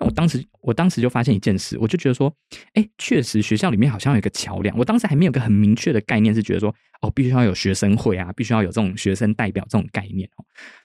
[0.00, 2.34] 那我当时，我当时就发现一件事，我就觉得说，
[2.72, 4.76] 哎，确实学校里面好像有一个桥梁。
[4.76, 10.44] 我当时还没有个很明确的概念，是觉得说，哦，必须要有学生会啊，必须要有这种学生代表这种概念哦。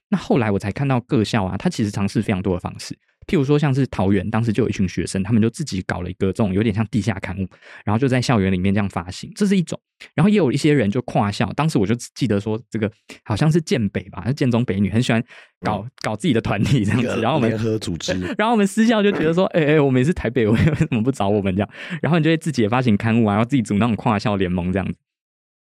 [0.09, 2.97] 那后来我才看到各校啊，他其实尝试非常多的方式。
[3.27, 7.47] 譬如说，像是桃园，当时就有一群学生，他们就自己搞了一个这种有点像地下刊物，
[7.83, 9.79] 然后就在校园里面这样发行，这是一种。
[10.15, 12.89] 然后也有一些人就跨校，当时我就记得说，这个
[13.23, 15.21] 好像是建北吧，建中北女，很喜欢
[15.61, 17.21] 搞搞自己的团体这样子。
[17.21, 21.69] 然后我们联合组织， 然后我们私校就觉得说， 哎哎，我们也是台北，为什么不找我们这样？
[22.01, 24.97] 然后你就会自己也发行刊物啊，然后自己组那种跨校联盟这样子。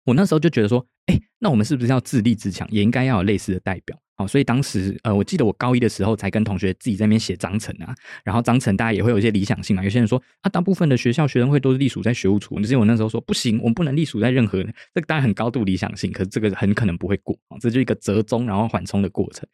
[0.04, 3.98] 我那时候就觉得说，哎，那我们是不是要自立自强，也应该要有类似的代表？
[4.16, 9.84] 好，所以当时，呃，我记得我高一的时候才跟同学自己在那边写章程啊，然后章程大家也会有一些理想性嘛。
[9.84, 14.60] 有些人说，啊，大部分的学校学生会都是隶属在学务处，只是我那时候说不行，我们不能隶属在任何，
[14.92, 19.48] 这个当然很高度理想性，可是这个很可能不会过啊，这就一个折中然后缓冲的过程。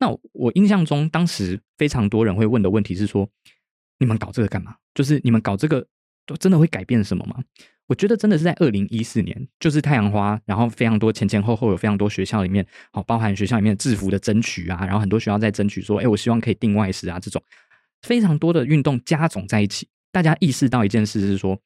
[0.00, 3.28] 那我印象中，当时非常多人会问的问题是说，
[3.98, 4.76] 你们搞这个干嘛？
[4.94, 5.86] 就是你们搞这个，
[6.24, 7.36] 都真的会改变什么吗？
[7.86, 17.42] 我觉得真的是在二零一四年，就是太阳花，然后非常多前前后后有非常多学校里面，好包含学校里面制服的争取啊，然后很多学校在争取说，哎，我希望可以定外事啊，这种
[18.02, 21.56] 非常多的运动加总在一起，大家意识到一件事是说，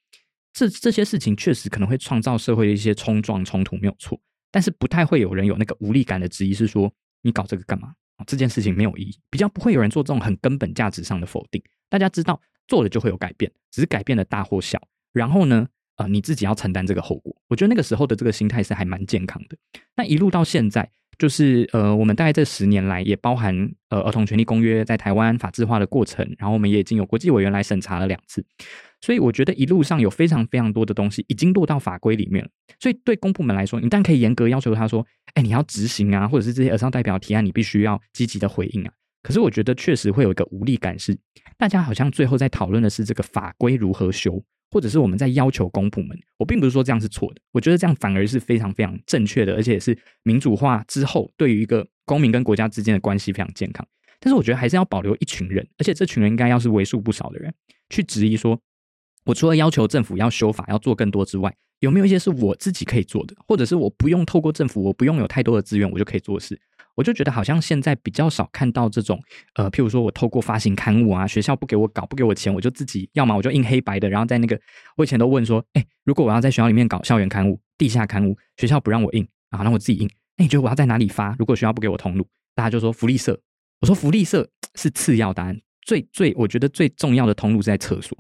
[0.53, 7.95] 这这些事情确实可能会创造社会的一些冲撞冲突，没有错，但是不太会有人有那个无力感的质疑，是说你搞这个干嘛？
[8.27, 11.63] 这件事情没有意义，比较不会有人做这种很根本价值上的否定。
[11.89, 14.79] 大家知道做了就会有改变，只是改变的大或小，
[15.15, 15.67] 然后呢？
[16.01, 17.37] 啊，你自己要承担这个后果。
[17.49, 19.57] 我觉得那个时候的这个心态是还蛮健康的。
[19.97, 23.55] 那一路到现在，就是呃，我们大概这十年来也包含
[23.91, 28.43] 呃《儿童权利公约》在台湾法制化的过程，然后我们也已经有国际委员来审查了两次。
[29.03, 32.51] 所以我觉得一路上有非常非常多的东西已经落到法规里面了。
[32.79, 41.15] 所以对公部门来说，你但可以严格要求他说：“哎，你要执行啊，或者是这些儿上代表提案，你必须要积极的回应啊。”可是我觉得确实会有一个无力感，是
[41.59, 44.43] 大家好像最后在讨论的是这个法规如何修。
[44.71, 53.87] 或者是我们在要求公部门，我并不是说这样是错的，我觉得这样反而是非常非常正确的，而且是民主化之后对于一个公民跟国家之间的关系非常健康。
[54.21, 57.53] 但是我觉得还是要保留一群人，而且这群人应该要是为数不少的人，
[57.89, 58.61] 去质疑说，
[59.25, 66.61] 我除了要求政府要修法要做更多之外，有没有一些是我自己可以做的，或者是我不用透过政府，我不用有太多的资源，我就可以做事。
[67.01, 69.19] 我就觉得好像现在比较少看到这种，
[69.55, 74.61] 呃，譬如说我透过发行刊物啊，学校不给我搞，不给我钱，我就自己要么我就印黑白的，然后在那个
[74.99, 80.11] 我以前都问说，哎，如果我要在学校里面搞校园刊物、地下刊物，学校不让我印啊，那我自己印。
[80.37, 81.35] 那你觉得我要在哪里发？
[81.39, 83.41] 如果学校不给我通路，大家就说福利社。
[83.81, 88.15] 我说福利社 是次要答案，最最我觉得最重要的通路是在厕所，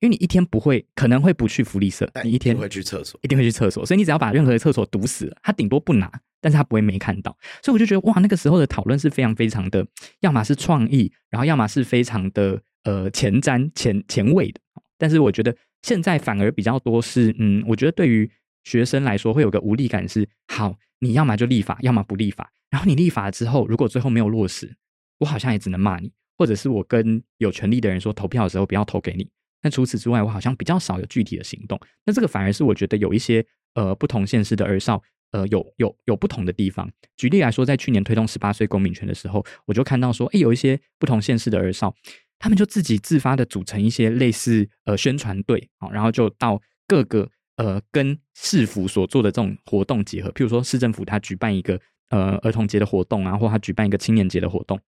[0.00, 6.10] 因为你一天不会可能会不去福利社，你一天会去厕所，一定会去厕所，所以你只要把任何的厕所堵死了，他顶多不拿。
[6.40, 9.84] 但是他不会没看到，所以我就觉得哇，那个时候的讨论是非常非常的，
[10.20, 14.60] 要么是创意，然后要么是非常的呃前瞻前前卫的。
[14.96, 18.30] 但是我觉得现在反而比较多是，嗯，我觉得对于
[18.62, 22.52] 学生来说会有个无力感是，好，你要么就立法，要么不立法。
[22.70, 24.76] 然后你立法之后，如果最后没有落实，
[25.18, 29.28] 我好像也只能骂你，或者是我跟有权利的人说，投票的时候不要投给你。
[29.60, 31.78] 但除此之外，我好像比较少有具体的行动。
[32.04, 33.44] 那这个反而是我觉得有一些
[33.74, 35.02] 呃不同县市的儿少。
[35.30, 36.90] 呃，有有有不同的地方。
[37.18, 41.94] 举例来说，在去年推动十八岁公民权的时候，我就看到说，哎，有一些不同县市的儿少，
[42.38, 54.80] 他们就自己自发的组成一些类似呃宣传队啊，然后就到各个呃跟市府所做的这种活动结合，譬如说市政府他举办一个呃儿童节的活动啊，或他举办一个青年节的活动，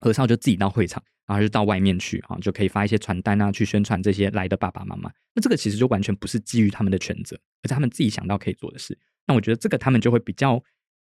[0.00, 5.10] 儿少就自己到会场，然后就到外面去啊，就可以发一些传单啊，去宣传这些来的爸爸妈妈。
[5.34, 8.98] 那这个其实就完全不是基于他们的权责，而是他们自己想到可以做的事。
[9.26, 10.62] 那我觉得这个他们就会比较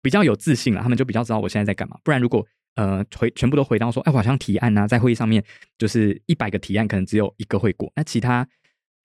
[0.01, 1.99] 比较有自信了，他们就比较知道我现在在干嘛。
[2.05, 5.44] 不然如果呃回全部都回到说，哎，我好像提案啊，在会议上面
[5.79, 8.47] 就是一百个提案，可能只有一个会过，那其他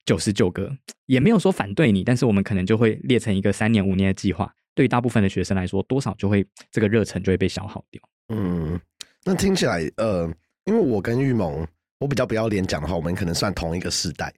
[0.04, 0.74] 九十九个
[1.06, 4.52] 也没有说反对你，但是我们可能就会列成一个三年五年的计划。
[4.74, 8.00] 对于大部分的学生来说，多少就会这个热忱就会被消耗掉。
[8.28, 8.80] 嗯，
[9.24, 10.26] 那听起来呃，
[10.64, 11.66] 因为我跟玉萌，
[11.98, 14.32] 我比较不要脸讲的话，我们可能算同一个世代。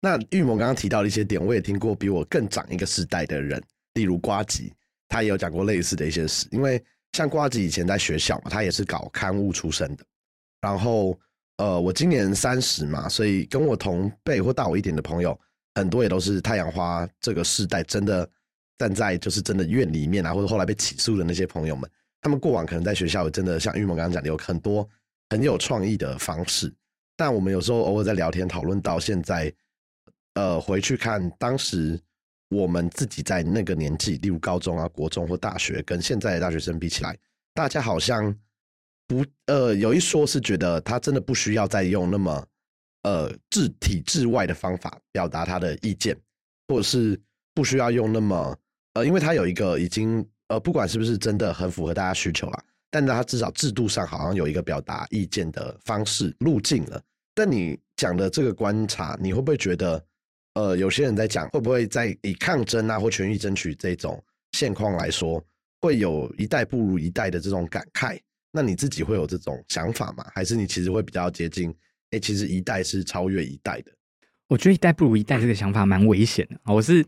[0.00, 3.62] 那玉萌刚刚提到的一些点，我也听过比我更长一个世代的人，
[3.94, 4.72] 例如瓜吉，
[5.08, 6.46] 他也有讲过类似的一些事。
[6.50, 10.04] 因为像瓜吉以前在学校嘛，他也是搞刊物出身的。
[10.60, 11.18] 然后，
[11.56, 15.38] 呃，我今年三十嘛，所以跟我同辈或大我一点的朋友，
[15.76, 18.28] 很多也都是太阳花这个世代，真的
[18.76, 21.90] 站在就是真的院里面啊，或者后来被起诉的那些朋友们，
[22.26, 24.88] 他们过往可能在学校真的像玉萌刚刚讲的，有很多
[25.30, 26.74] 很有创意的方式。
[27.14, 29.52] 但我们有时候偶尔在聊天讨论到现在，
[30.34, 31.96] 呃，回去看当时
[32.48, 37.16] 我们自己在那个年纪，例如高中啊、国中或大学，跟现在的大学生比起来，
[37.54, 38.36] 大家好像
[39.06, 42.44] 不呃，有一说是觉得他真的不需要再用那么
[43.04, 46.18] 呃制体制外的方法表达他的意见，
[46.66, 47.16] 或者是
[47.54, 48.58] 不需要用那么
[48.94, 52.64] 呃，因为他有一个已经呃，不管是不是真的很符合大家需求了。
[52.90, 57.02] 但他至少制度上好像有一个表达意见的方式路径了。
[57.34, 60.02] 但你讲的这个观察，你会不会觉得，
[60.54, 65.44] 呃，有些人在讲会不会在以抗争啊或权益争取这种现况来说，
[65.82, 68.18] 会有一代不如一代的这种感慨？
[68.50, 70.24] 那你自己会有这种想法吗？
[70.32, 71.74] 还是你其实会比较接近？
[72.12, 73.92] 哎，其实一代是超越一代的。
[74.48, 76.56] 我觉得一代不如一代这个想法蛮危险的。
[76.72, 77.04] 我是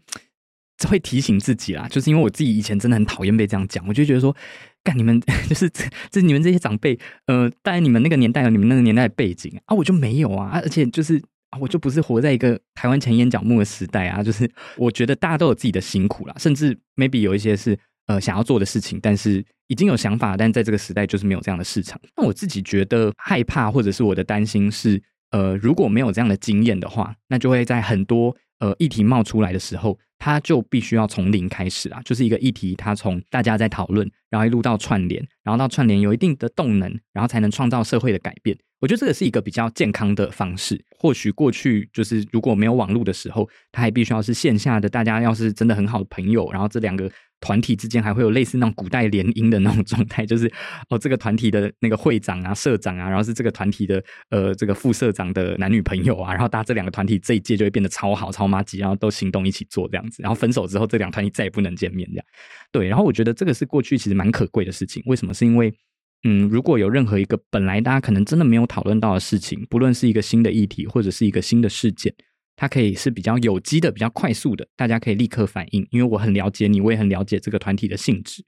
[0.86, 4.36] 会提醒自己啦，就是因为我自己以前真的很讨厌被这样讲，我就觉得说。
[4.84, 5.68] 干你们 就是
[6.08, 22.00] 这你们这些长辈，呃，当然你们那个年代有你们那个年代的背景啊，我就没有啊，而且就是啊，我就不是活在一个台湾前眼角目的时代啊，就是我觉得大家都有自己的辛苦啦，甚至 maybe 有一些是呃想要做的事情，但是已经有想法，但在这个时代就是没有这样的市场。
[22.16, 29.98] 那我自己觉得害怕或者是我的担心是，呃，如果没有这样的经验的话，那就会在很多呃议题冒出来的时候。
[30.20, 38.58] 它就必须要从零开始啊，就是一个议题，它从大家在讨论，然后一路到串联，然后到串联有一定的动能，然后才能创造社会的改变。
[38.80, 40.84] 我觉得这个是一个比较健康的方式。
[40.98, 47.10] 或许过去就是如果没有网络的时候，他还必须要是线下的，大家要是真的很好的朋友，然后这两个。
[47.40, 50.52] 团体之间还会有类似那种古代联姻的那种状态，就是
[50.88, 62.26] 哦，这个团体的那个会长啊、社长啊，然后是这个团体的呃这个副社长的男女朋友啊，然后大家这两个团体这一届就会变得超好、超妈级，然后都行动一起做这样子，然后分手之后这两团体再也不能见面这样。
[62.72, 65.00] 对，然后我觉得这个是过去其实蛮可贵的事情。
[65.06, 65.32] 为什么？
[65.32, 65.72] 是因为
[66.24, 72.14] 嗯，如果有任何一个本来大家可能真的没有讨论到的事情，不论是一个新的议题或者是一个新的事件。
[72.57, 75.87] 它可以是比较有机的、比较快速的，大家可以立刻反应。
[75.92, 78.44] 因为我很了解你，我也很了解这个团体的性质。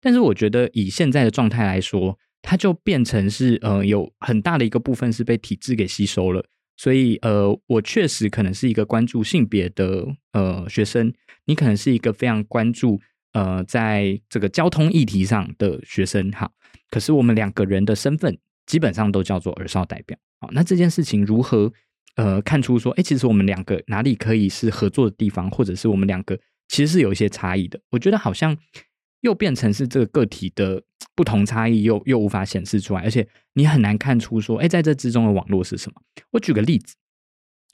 [0.00, 6.44] 但是我觉得以现在的状态来说，它就变成是呃有很大的一个部分是被体制给吸收了。
[6.76, 13.00] 所以呃，我确实可能是一个关注性别的呃学生，你可能是一个非常关注
[13.34, 16.28] 呃在这个交通议题上的学生。
[16.32, 16.50] 哈，
[16.94, 20.16] 可是我们两个人的身份基本上都叫做儿少代表。
[20.40, 21.72] 好，那这件事情如何？
[22.16, 27.80] 呃，看出说，哎，其实我们两个哪里可以是合作的地方，或者是我们两个其实是有一些差异的。
[27.90, 28.56] 我觉得好像
[29.22, 30.80] 又变成是这个个体的
[31.16, 36.00] 不同差异，又又无法显示出来，而且你很难看出说，哎，在这之中的网络是什么。
[36.30, 36.94] 我举个例子，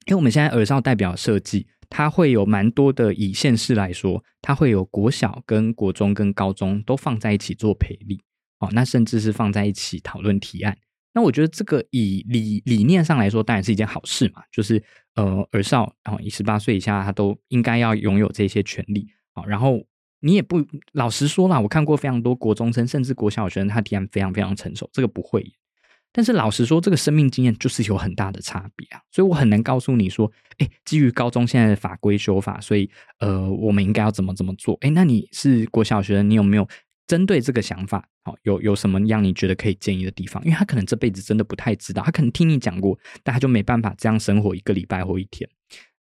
[0.06, 8.22] 因为我们现在耳少代表设计，它会有蛮多的以县市来说，它会有国小、跟国中、跟高中都放在一起做培力，
[8.60, 10.76] 哦，那甚至是放在一起讨论提案。
[11.12, 14.42] 那我觉得这个以理理念上来说，当然是一件好事嘛。
[14.52, 14.80] 就是
[15.16, 19.42] 呃，儿少然后以十八岁以下，他都应该要拥有这些权利啊。
[19.44, 19.84] 然后
[20.20, 25.44] 你也不老实说啦，我看过非常多国中生甚至国小学生，他提案非常非常成熟，这个不会。
[26.12, 29.00] 但是老实说，这个生命经验就是有很大的差别啊。
[29.10, 34.76] 所以我很难告诉你说，哎，基于高中现在的法规修法，所以呃，我们应该要怎么怎么做？
[34.82, 36.68] 哎，那你是国小学生，你有没有？
[37.10, 40.40] 针对这个想法，好有有什么让你觉得可以建议的地方？
[40.44, 45.50] 因为他可能这辈子真的不太知道，他可能听你讲过，但他就没办法这样生活一个礼拜或一天。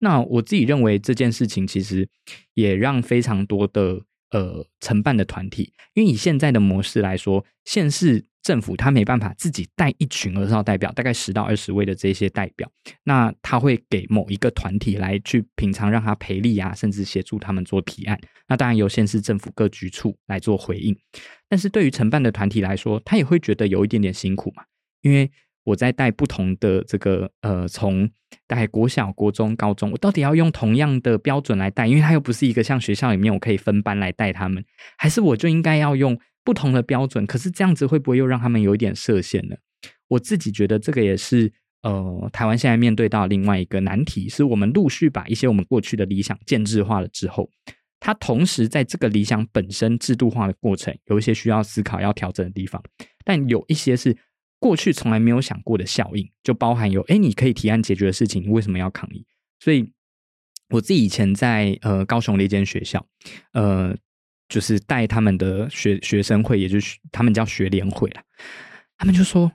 [0.01, 2.07] 那我自己认为这件事情其实
[2.53, 8.27] 也让非常多的呃承办的团体，因为以现在的模式来说，县市。
[8.41, 12.71] 政府他没办法自己带一群儿少代表，大概十到二十位的这些代表，
[13.05, 18.19] 那他会给某一个团体来去平常让他赔力啊，甚至协助他们做提案。
[18.47, 20.97] 那当然由县市政府各局处来做回应。
[21.47, 24.63] 但是对于承办的团体来说，他也会觉得有一点点辛苦嘛，
[25.03, 25.31] 因为
[25.69, 28.09] 我在带不同的这个呃，从
[28.47, 34.65] 大概国小、国中、高中，我到底要用同样的标准来带，因为它又不是一个像学校里面我可以分班来带他们，
[34.97, 36.19] 还是我就应该要用？
[36.45, 39.57] 不同的标准，可是这样子会不会又让他们有一点设限呢？
[40.09, 41.53] 我自己觉得这个也是
[41.83, 47.51] 呃，台湾现在面对到另外一个难题，是我们陆续把一些我们过去的理想建制化了之后，
[48.01, 52.83] 它同时在这个理想本身制度化的过程，有一些需要思考要调整的地方，
[53.27, 54.17] 但有一些是
[54.59, 59.25] 过去从来没有想过的效应，就包含有哎，你可以提案解决的事情，你为什么要抗议？
[59.61, 59.91] 所以
[60.71, 63.05] 我自己以前在呃高雄的一间学校，
[63.53, 63.97] 呃，
[64.49, 68.23] 就是带他们的学学生会，也就是他们叫学联会了，
[68.97, 69.53] 他们就说。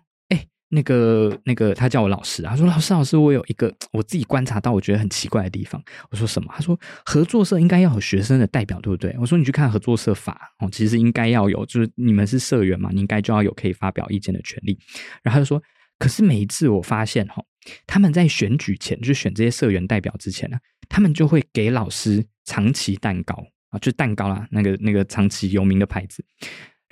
[0.73, 14.77] 那个那个，他叫我老师，他说：“老师，老师，我有一个我自己观察到我觉得很奇怪的地方。”我说：“什么？”他说：“合作社应该要有学生的代表，对不对？”我说：“你去看合作社法哦，其实应该要有，就是你们是社员嘛，你应该就要有可以发表意见的权利。”
[15.21, 15.61] 然后他就说
[15.99, 17.43] ：“可是每一次我发现哈，
[17.85, 20.57] 他们在选举前就选这些社员代表之前呢，
[20.89, 23.35] 他们就会给老师长期蛋糕
[23.69, 26.25] 啊，就蛋糕啦，那个那个长期有名的牌子。”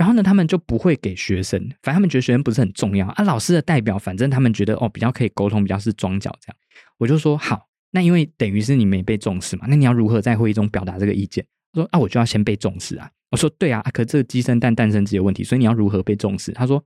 [0.01, 3.23] 然后呢，他们就不会给学生，反正他们觉得学生不是很重要啊。
[3.23, 6.57] 老师的代表，反正他们觉得哦，比较可以沟通，比较是庄脚这样。
[6.97, 11.45] 我就说好，那因为等于是你没被重视嘛，那你要如何在会议中表达这个意见？
[11.71, 13.07] 他说啊，我就要先被重视啊。
[13.29, 16.51] 我说对啊，可这个鸡生蛋，蛋生鸡的问题，所以你要如何被重视？
[16.51, 16.83] 他说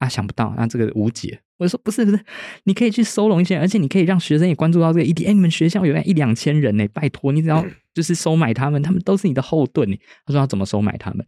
[0.00, 1.40] 啊，想不到，那这个无解。
[1.56, 2.22] 我说不是不是，
[2.64, 5.24] 你可以去收拢一些，而且你可以让学生也关注到这个议题。
[5.24, 7.64] 哎，你们学校有一两千人呢，拜托你只要
[7.94, 9.90] 就是收买他们，他们都是你的后盾。
[10.26, 11.26] 他说要怎么收买他们？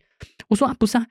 [0.49, 1.07] 我说啊，不是啊。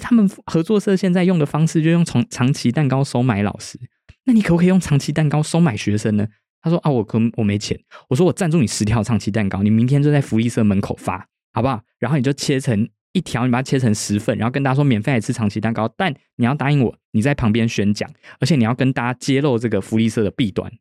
[0.00, 3.78] 他们合作社现在用的方式就用长长期蛋糕收买老师，
[4.24, 6.26] 那你可不可以用长期蛋糕收买学生呢？
[6.60, 7.78] 他说啊，我可我没钱。
[8.08, 11.82] 我说我赞助你十条长期蛋糕，你明天就在福利社门口发，好不好？
[11.98, 20.72] 然后你就切成一条，你把它切成十份，然后跟大家说免费来吃长期蛋糕，但你要答应我，你在旁边宣讲，而且你要跟大家揭露这个福利社的弊端。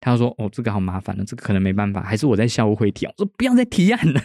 [0.00, 4.20] 他说：“哦，这个好麻烦了，这个可能没办法，还是我在校务会提。”我说：“不要再提案了。”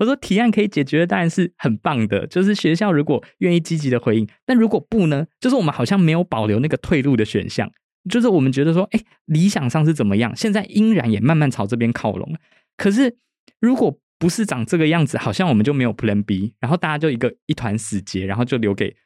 [0.00, 2.26] 我说：“提案可以解决，当然是很棒的。
[2.26, 5.26] 就是学校如果愿意积极的回应，但如果不呢？
[5.40, 7.70] 就是我们好像没有保留那个退路的选项。
[8.10, 10.34] 就是我们觉得说，哎，理想上是怎么样？
[10.34, 12.34] 现在依然也慢慢朝这边靠拢。
[12.76, 13.16] 可是
[13.60, 18.96] 如果不是长这个样子，好像我们就没有 Plan B，然后大家就一个一团死结，然后就留给。”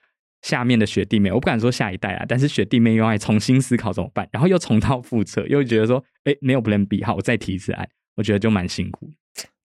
[0.43, 9.11] 下面的学弟妹，我不敢说下一代啊，但是学弟妹又爱重新思考怎么办，然后又重蹈覆辙，又觉得说，哎，没有 Plan B，好，我再提一次案，我觉得就蛮辛苦。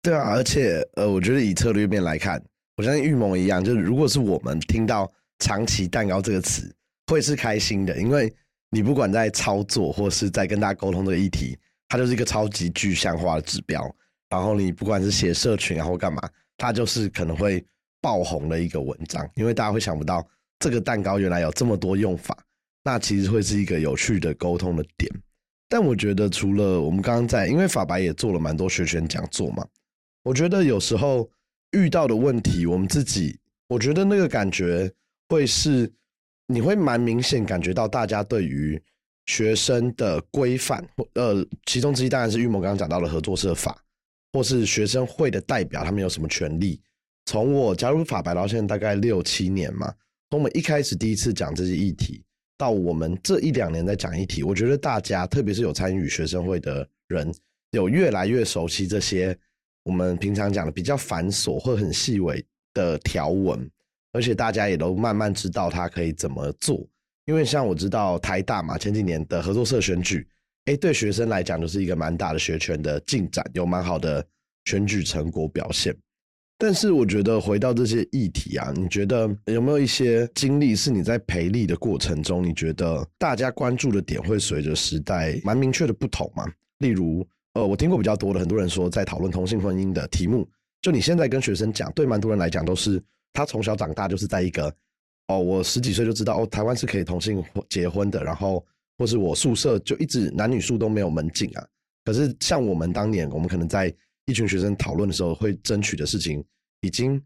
[0.02, 2.44] 对啊，而且呃，我觉得以策略面来看，
[2.78, 5.10] 我相信玉萌一样，就是如果是我们听到
[5.40, 6.74] “长期蛋糕”这个词，
[7.08, 8.34] 会是开心的，因为
[8.72, 11.58] 你不管在操作或是在跟大家沟通这个议题，
[11.88, 13.80] 它就是一个超级具象化的指标。
[14.30, 17.64] 然后你不管是写社群啊或干嘛，它就是可能会
[18.02, 20.28] 爆红的一个文章，因为大家会想不到。
[20.60, 22.38] 这个蛋糕原来有这么多用法，
[22.84, 25.12] 那其实会是一个有趣的沟通的点。
[25.70, 29.66] 但我觉得，除了我们刚刚在，因为法白也做了蛮多学选讲座嘛，
[30.24, 31.28] 我觉得有时候
[31.72, 34.92] 遇到的问题，我们自己，我觉得那个感觉
[35.30, 35.92] 会是，
[36.48, 38.80] 你会蛮明显感觉到大家对于
[39.26, 43.76] 学生的规范，呃，其中之一当然是玉谋刚刚讲到的合作社法，
[44.32, 46.80] 或是学生会的代表他们有什么权利。
[47.26, 49.92] 从我加入法白到现在大概六七年嘛。
[50.34, 52.24] 从我们一开始第一次讲这些议题，
[52.58, 57.32] 到我们这一两年在讲议题，我觉得大家，特别是有参与学生会的人，
[57.70, 59.38] 有越来越熟悉这些
[59.84, 63.70] 我们平常讲的比较繁琐或很细微的条文，
[64.12, 66.84] 而且大家也都慢慢知道它可以怎么做。
[67.26, 70.28] 因为像我知道台大嘛，前几年的合作社选举，
[70.66, 74.26] 哎，对学生来讲就是一个蛮大的学权的进展，有蛮好的
[74.66, 75.96] 选举成果表现。
[76.58, 86.46] 但是我觉得回到这些议题啊，你觉得有没有一些经历是你在培力的过程中，你觉得大家关注的点会随着时代蛮明确的不同吗？
[86.78, 90.48] 例如，呃，我听过比较多的很多人说，在讨论同性婚姻的题目，
[90.82, 93.02] 就你现在跟学生讲，对蛮多人来讲都是
[93.34, 94.74] 他从小长大就是在一个，
[95.28, 98.66] 哦，我十几岁就知道哦，台湾是可以同性结婚的，然后
[98.98, 101.66] 或是我宿舍就一直男女宿都没有门禁啊。
[102.06, 103.94] 可是像我们当年，我们可能在
[104.26, 106.44] 一群学生讨论的时候，会争取的事情。
[106.86, 107.18] 已经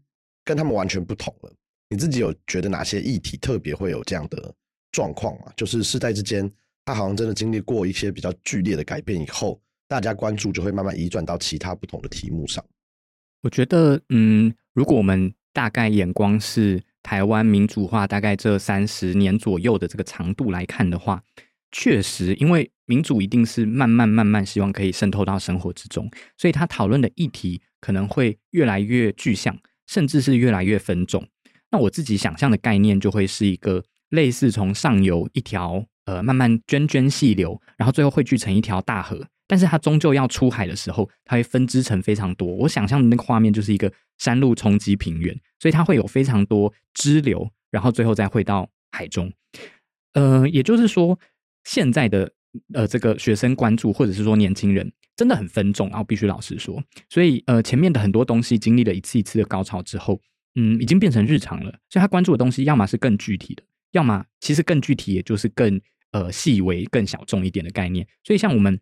[0.44, 1.52] 跟他们完全不同了。
[1.90, 4.54] 你自己有觉得哪些议题特别会有这样的
[4.92, 5.52] 状况吗？
[5.56, 6.48] 就是世代之间，
[6.84, 12.64] 他好像真的经历过一些比较剧烈的改变以后，大家关注就会慢慢移转到其他不同的题目上。
[13.42, 21.20] 我觉得，嗯，如果我们大概眼光是台湾民主化大概这三十年左右的这个长度来看的话，
[21.70, 27.60] 确实，因为民主一定是慢慢慢慢希望可以渗透到生活之中，所以他讨论的议题。
[27.80, 29.56] 可能会越来越具象，
[29.86, 31.24] 甚至是越来越分众。
[31.70, 39.24] 那我自己想象的概念就会是一个类似从上游一条呃慢慢涓涓细流，然后最后汇聚成一条大河。
[39.46, 42.48] 但是它终究要出海的时候，它会分支成非常多。
[42.48, 49.32] 我想象的那个画面就是一个山路冲击平原，所以它会有非常多支流，然后最后再汇到海中。
[50.14, 51.16] 呃，也就是说，
[51.68, 52.32] 现在的
[52.72, 54.90] 呃这个学生关注，或者是说年轻人。
[55.18, 60.20] 真的很分众，然后必须老实说，所以呃，前面的很多东西经历了一次一次的高潮之后，
[60.54, 61.72] 嗯，已经变成日常了。
[61.90, 65.80] 所以他关注的东西，要么是更具体的，要么其实更具体，也就是更
[66.12, 68.06] 呃细微、更小众一点的概念。
[68.22, 68.78] 所以像我们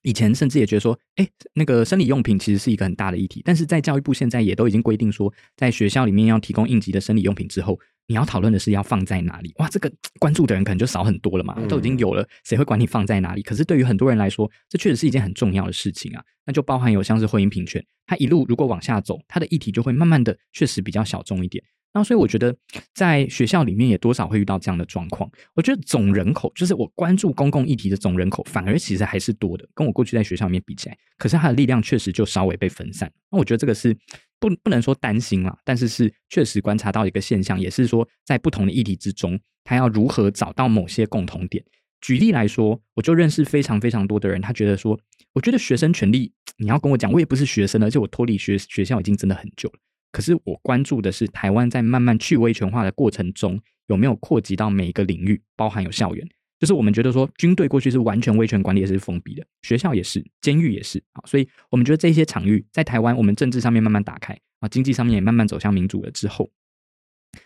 [0.00, 9.52] 以前甚至也觉得说，哎，那个生理用品其实是一个很大的议题，但是在教育部现在也都已经规定说，在学校里面要提供应急的生理用品之后，你要讨论的是要放在哪里。
[9.56, 13.42] 哇，这个关注的人可能就少很多了嘛，都已经有了，谁会管你放在哪里？
[13.42, 16.22] 可是对于很多人来说，这确实是一件很重要的事情啊。
[16.44, 21.62] 那就包含有像是婚姻平权，它一路如果往下走，它的议题就会慢慢的确实比较小众一点。
[21.96, 22.54] 那所以我觉得，
[22.92, 25.30] 在学校里面也多少会遇到这样的状况。
[25.54, 30.98] 我觉得总人口，就是我关注公共议题的总人口，反而其实还是多的，跟我过去在学校里面比起来。
[31.16, 33.10] 可是它的力量确实就稍微被分散。
[33.30, 33.96] 那我觉得这个是
[34.38, 41.64] 不不能说担心啦，但是是确实观察到一个现象，也是说在不同的议题之中，他要如何找到某些共同点。
[42.02, 45.00] 举例来说，我就认识非常非常多的人，他觉得说，
[45.32, 49.78] 我觉得学生权利，你要跟我讲，我也不是学生，而且我脱离学学校已经真的很久了。
[50.16, 56.26] 可是我关注的是台湾在慢慢去威权化的过程中，有没有扩及到每一个领域，包含有校园。
[56.58, 61.20] 就是我们觉得说，军队过去是完全威权管理，也是封闭的，学校也是，监狱也是啊。
[61.26, 66.50] 所以我们觉得这些场域在台湾，我们政治上面慢慢打开啊，经济上面也慢慢走向民主了之后，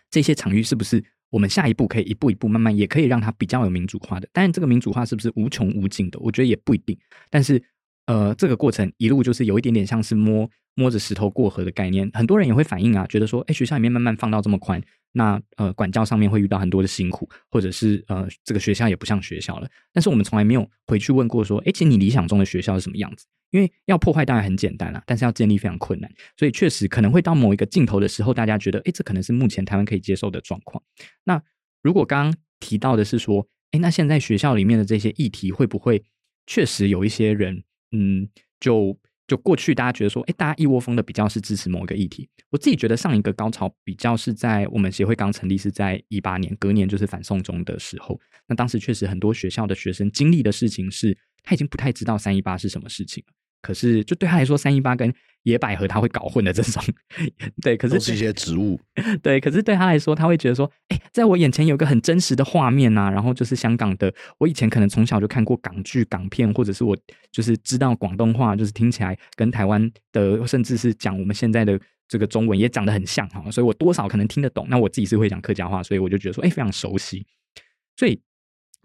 [0.08, 4.28] 这些场域是不是我们下一步可以一步一步慢慢也可以让它比较有民主化的？
[4.32, 6.20] 当然，这个民主化是不是无穷无尽的？
[6.20, 6.96] 我觉得也不一定。
[7.30, 7.60] 但是，
[8.10, 10.50] 呃，这个过程一路就是有一点点像是摸。
[10.76, 14.80] 摸着石头过河的概念，很多人也会反映啊，觉得说，哎，学校里面慢慢放到这么宽，
[15.12, 19.68] 那呃，管教上面会遇到很多的辛苦，或者是呃，这个学校也不像学校了。
[19.92, 23.26] 但是我们从来没有回去问过说，哎，其实你理想中的学校是什么样子？
[23.50, 30.82] 因为要破坏当然很简单了，但是要建立非常困难，所以确实可能会到某一个尽头的时候，大家觉得，哎，这可能是目前台湾可以接受的状况。
[31.24, 31.42] 那
[31.82, 36.04] 如果刚刚提到的是说，哎，那现在学校里面的这些议题会不会
[36.46, 38.28] 确实有一些人，嗯，
[38.58, 38.98] 就。
[39.28, 42.28] 就过去，大家觉得说，哎，大家一窝蜂的比较是支持某一个议题。
[42.50, 48.18] 我自己觉得上一个高潮比较是在我们协会刚成立是在一八年，隔年就是反送中的时候。
[48.48, 53.32] 那当时确实很多学校的学生经历的事情是，他已经不太知道三一八是什么事情了。
[53.62, 55.12] 可是，就对他来说，三一八跟
[55.44, 56.82] 野百合他会搞混的这种，
[57.62, 58.78] 对，可是都是一些植物，
[59.22, 66.96] 对，可是对他来说，他会觉得说，哎，在我眼前有个很真实的画面呐，然后就是香港的，我以前可能从小就看过港剧、港片，或者是我
[67.32, 74.66] 就是知道广东话，就是听起来跟台湾的，甚至是讲我们现在的这个中文也长得很像哈，所以我多少可能听得懂。
[74.68, 77.26] 那我自己是会讲客家话，所以我就觉得说，哎，非常熟悉，
[77.96, 78.20] 所以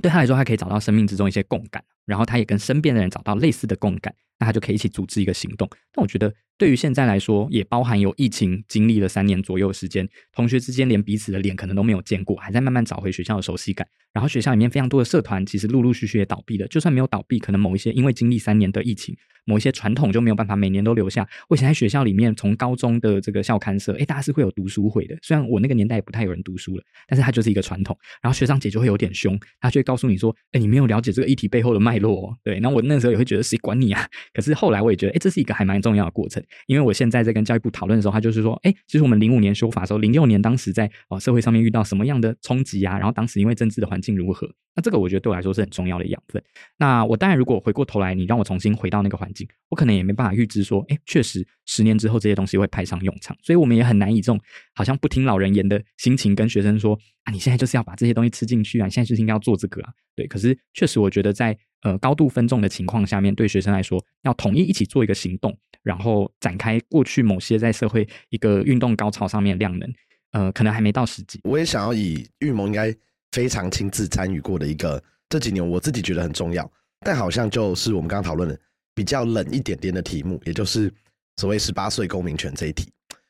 [0.01, 4.13] 对他来说，他可以找到生命之中一些共感，然后他也跟身边的人找到类似的共感。
[4.37, 5.65] 那他就可以一起组织一个行动。
[5.93, 13.87] 但我觉得，对于现在来说，也包含有疫情经历了三年左右时间，同学之间连彼此的脸可能都没有见过，还在慢慢找回学校的熟悉感。
[14.11, 16.67] 然后学校里面非常多的社团，其实陆陆续续也倒闭了。
[16.67, 21.25] 就算没有倒闭，可能某一些因为经历三年的疫情，某一些传统就没有办法每年都留下。
[21.47, 25.17] 我以前在学校里面，从高中的这个校刊社，哎，大家是会有读书会的。
[25.21, 27.97] 虽然我那个年代也不太有人读书了，但是它就是一个传统。
[28.21, 34.07] 然后学长姐就会有点凶，他就会告诉你说：“哎，你没有了解这个议题背后的脉络。”对，那我那时候也会觉得谁管你啊？
[34.33, 36.43] 可是后来我也觉得，哎，这是一个还蛮重要的过程。
[36.67, 42.97] 因为我现在在跟教育部讨论的时候，他就是说：“哎，其实我们零五年修法的时候，零六年当时在哦社会上面遇到什么样的冲击啊？
[42.97, 44.49] 然后当时因为政治的环境如何？
[44.77, 46.43] 那这个我觉得对我来说是很重要的养分。
[46.77, 53.37] 那我当然，如果回过头来，你让我重新回到那个环境，我可能也没办法预知说，哎，确实十年之后这些东西会派上用场。
[53.41, 54.39] 所以我们也很难以这种
[54.73, 59.93] 好像不听老人言的心情跟学生说啊，你现在就是要把这些东西吃进去啊，现在就是应该要做这个啊。
[60.15, 69.93] 对，可是确实我觉得在呃高度分众的情况下面，对学生来说，要统一一起做一个行动，然后展开过去某些在社会一个运动高潮上面的量能，
[70.31, 71.39] 呃，可能还没到时机。
[71.43, 72.95] 我也想要以预谋应该。
[73.31, 76.71] 非常亲自参与过的一个这几年，我自己觉得很重要，
[77.01, 78.57] 但好像就是我们刚刚讨论的
[78.93, 80.89] 比较冷一点点的题目，也就是
[81.35, 82.89] 所谓十八岁公民权这一题。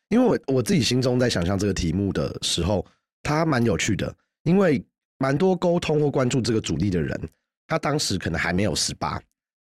[0.09, 2.85] 因为我我自己心中在想象这个题目的时候，
[3.25, 4.85] 他蛮有趣的，因为
[5.17, 7.19] 蛮多沟通或关注这个主力的人，
[7.67, 9.19] 他当时可能还没有十八，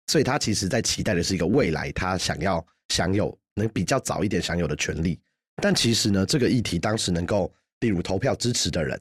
[0.07, 5.21] 所以他其实在期待的是一个未来他想要享有能比较早一点享有的权利。
[5.63, 8.99] 但其实呢，这个议题当时能够例如投票支持的人。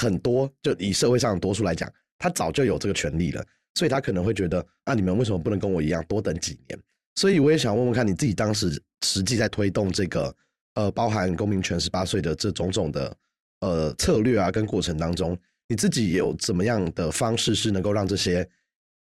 [0.00, 3.44] 很多就以社会上的多数来讲，他早就有这个权利了，
[3.74, 6.78] 所以他可能会觉得啊，你们为什么不能跟我一样多等几年？
[7.16, 10.32] 所以我也想问问看，你自己当时实际在推动这个
[10.74, 13.12] 呃，包含公民权十八岁的这种种的
[13.60, 15.38] 呃策略啊，跟过程当中，
[15.68, 18.48] 你自己有怎么样的方式是能够让这些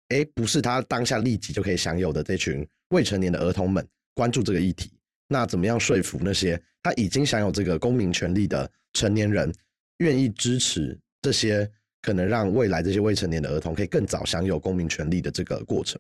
[0.09, 4.91] 哎不是他当下立即就可以享有的这群未成年的儿童们关注这个议题？
[5.29, 9.53] 那怎么样说服那些他已经享有这个公民权利的成年人？
[10.01, 11.67] 愿意支持这些
[12.03, 15.99] 可能让未来这些未成年的儿童可以更早享有公民权利的这个过程，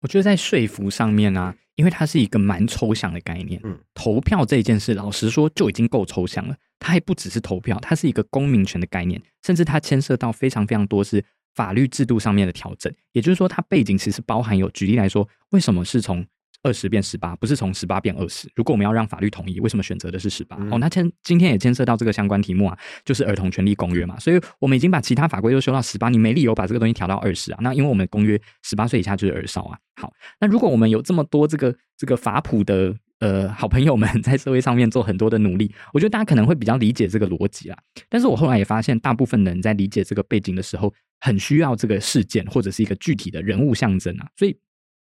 [0.00, 3.60] 我觉得在说服上面呢，因为它是一个蛮抽象的概念。
[3.64, 6.56] 嗯，投票这件事，老实说就已经够抽象了。
[6.78, 11.24] 它还不只是投票，它是一个公民权的概念，甚至它牵涉到非常非常多是
[11.54, 16.26] 法律制度上面的调整，也就是说，它背景其实包含有，举例来说，为什么是从
[16.62, 18.50] 二十变十八，不是从十八变二十？
[18.54, 20.56] 如果我们要让法律统一，为什么选择的是十八？
[20.70, 24.18] 哦，那牵今天也牵涉到这个相关题目啊，就是儿童权利公约嘛。
[24.18, 27.58] 所以我们已经把其他法规都修到十八，你没理由把这个东西调到二十啊。
[27.62, 29.78] 那因为我们公约十八岁以下就是儿少啊。
[30.00, 37.78] 好，那如果我们有这么多这个这个法普的呃好朋友们 在社会上面做很多的努力，我觉得大家可能会比较理解这个逻辑啊。
[38.08, 40.92] 但是我后来也发现，大部分人在理解这个背景的时候。
[41.18, 44.54] 很需要这个事件或者是一个具体的人物象征啊，所以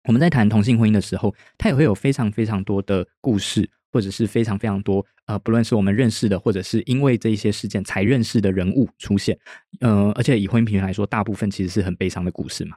[0.05, 9.37] 我们在谈同性婚姻的时候，它也会有非常非常多的故事，或者是非常非常多呃，不论是我们认识的，或者是因为这一些事件才认识的人物出现，
[9.81, 12.77] 呃，而且以婚姻平权来说，大部分其实是很悲伤的故事嘛。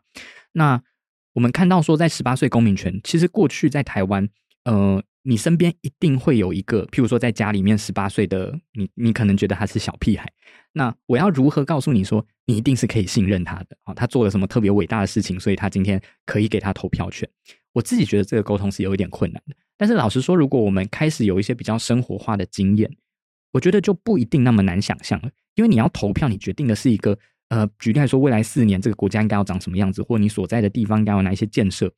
[0.53, 0.81] 那
[1.33, 4.27] 我们看到说，在十八岁公民权，其实过去在台湾，
[4.63, 5.03] 呃。
[5.23, 10.31] 你身边一定会有一个，譬如说在家里面十八岁的你，你可能觉得他是小屁孩。
[10.73, 13.77] 那我要如何告诉你说，你一定是可以信任他的？
[13.83, 17.27] 啊，他做了什么特别伟大的事情，所以他今天可以给他投票权？
[17.73, 19.55] 我自己觉得这个沟通是有一点困难的。
[19.77, 22.89] 但是老实说，如果我们开始有一些比较生活化的经验，
[23.51, 25.29] 我觉得就不一定那么难想象了。
[25.55, 27.17] 因为你要投票，你决定的是一个
[27.49, 31.91] 呃，举例来说，未来四年这个国家应该要长什么样子，或你所在的地方应该有哪一些建设。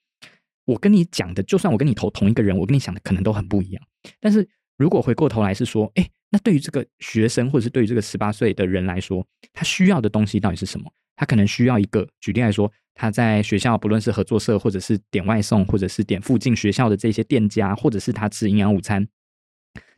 [0.66, 3.84] 我跟你讲的，就算我跟你投同一个人，我跟你想的可能都很不一样。
[4.20, 4.48] 但是
[4.78, 10.92] 如果回过头来是说，哎，那对于这个学生或者是对于这个十八岁的人来说，他需要的东西到底是什么？
[11.16, 19.08] 他可能需要一个，举例来说，他在学校不论是合作社，或者是点外送，或者是点附近学校的这些店家，或者是他吃营养午餐，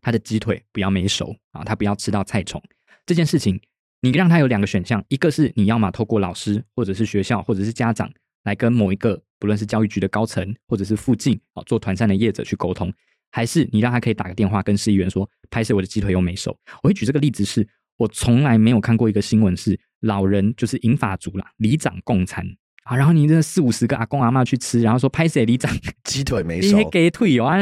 [0.01, 2.61] 他的鸡腿不要没熟啊，他不要吃到菜虫。
[3.05, 3.59] 这件事情，
[4.01, 8.11] 你让他有两个选项，一个是你要么透过老师，或者是学校，或者是家长
[8.43, 9.21] 来跟某一个。
[9.43, 12.89] 不论是教育局的高层，或者是附近啊做团膳的业者去沟通，
[13.29, 16.57] 还是你让他可以打个电话跟市议员说，拍摄我的鸡腿又没熟。
[16.81, 17.67] 我会举这个例子，是
[17.97, 22.47] 我从来没有看过一个新闻是老人就是银发族啦，里长共餐。
[22.83, 25.71] 啊，然后你这四五十个阿公阿妈去吃，然后说拍谁里长
[26.03, 27.57] 鸡腿没 熟，给腿哦，啊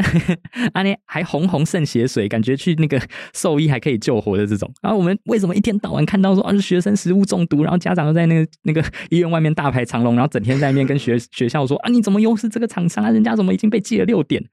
[0.72, 3.00] 啊你还红红渗血水，感觉去那个
[3.32, 4.68] 兽医还可以救活的这种。
[4.82, 13.10] 然后我们为什么一天到晚看到说啊是学生食物中毒，然后家长又在那个那个医院外面大排长龙，然后整天在那边跟学 学校说啊你怎么又是这个厂商啊？
[13.10, 14.44] 人家怎么已经被记了六点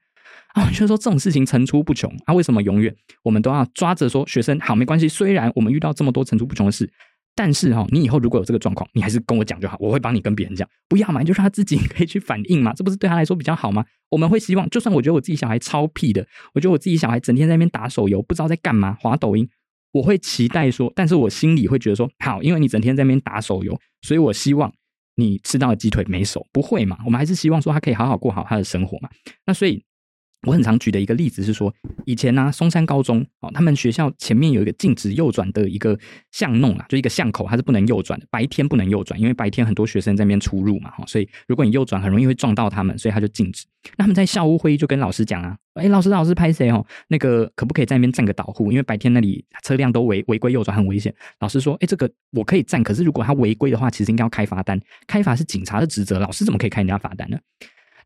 [0.54, 0.64] 啊？
[0.64, 2.94] 我觉得说这种事情层出不穷啊，为什么永远
[3.24, 5.08] 我们都要抓着说学生好没关系？
[5.08, 6.88] 虽然我们遇到这么多层出不穷的事。
[7.34, 10.68] 但是哈，你以后如果有这个状况，你还是跟我讲就好，我会帮你跟别人讲。
[10.88, 13.84] 不要嘛，就让他自己可以去反应嘛，这不是对他来说比较好吗？
[14.10, 19.48] 我们会希望，就算我觉得我自己小孩超屁的，我觉得我自己小孩整天在那边打手游，不知道在干嘛，滑抖音，
[19.92, 24.72] 我会期待说，但是我心里会觉得说，好，因为你整天在那边打手游，所以我希望
[25.16, 26.98] 你吃到鸡腿没熟，不会嘛？
[27.06, 29.08] 我们还是希望说他可以好好过好他的生活嘛。
[29.46, 29.82] 那所以。
[30.46, 31.72] 我很常举的一个例子是说，
[32.06, 35.98] 以前呢，松山高中哦，他们学校前面有一个禁止右转的一个
[36.32, 43.66] 巷弄啊，就一个巷口，它是不能右转的，白天不能右转，因为白天很多学生在那边出入嘛，哈，所以如果你右转，很容易会撞到他们，所以他就禁止。
[43.96, 46.84] 那他们在校务会议就跟老师讲啊，哎，老师，老师拍谁哦？
[47.08, 48.72] 那个可不可以在那边站个导护？
[48.72, 51.14] 因为白天那里车辆都违违规右转很危险。
[51.40, 57.38] 老师说，哎，这个我可以站，可是如果他违规的话，其实应该要开罚单，开罚是警察的职责，老师怎么可以开人家罚单呢？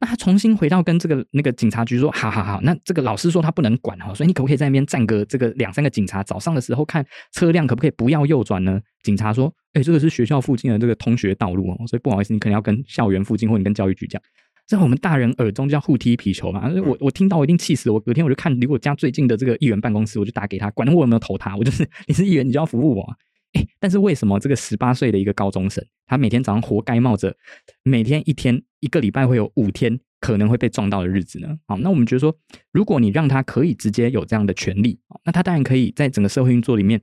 [0.04, 7.02] 那他重新回到跟这个那个警察局说，好好好，那这个老师说他不能管哈，所以你可不可以在那边站个这个两三个警察，早上的时候看
[7.32, 8.78] 车辆可不可以不要右转呢？
[9.02, 14.20] 警察说，哎，这个是学校附近的这个通学道路哦，所以不好意思，你可能要跟校园附近或你跟教育局讲。
[14.66, 23.16] 在我们大人耳中叫互踢皮球嘛，我我听到我一定气死我，隔天我就看离我家最近的这个议员办公室，我就打给他，管我有没有投他，我就是你是议员，你就要服务我。
[23.54, 27.34] 哎，但是为什么这个十八岁的一个高中生，他每天早上活该冒着
[27.82, 31.48] 每天一天一个礼拜会有五天可能会被撞到的日子呢？
[31.66, 32.36] 好，那我们觉得说，
[32.72, 37.00] 如果你让他可以直接有这样的权利，那他当然可以在整个社会运作里面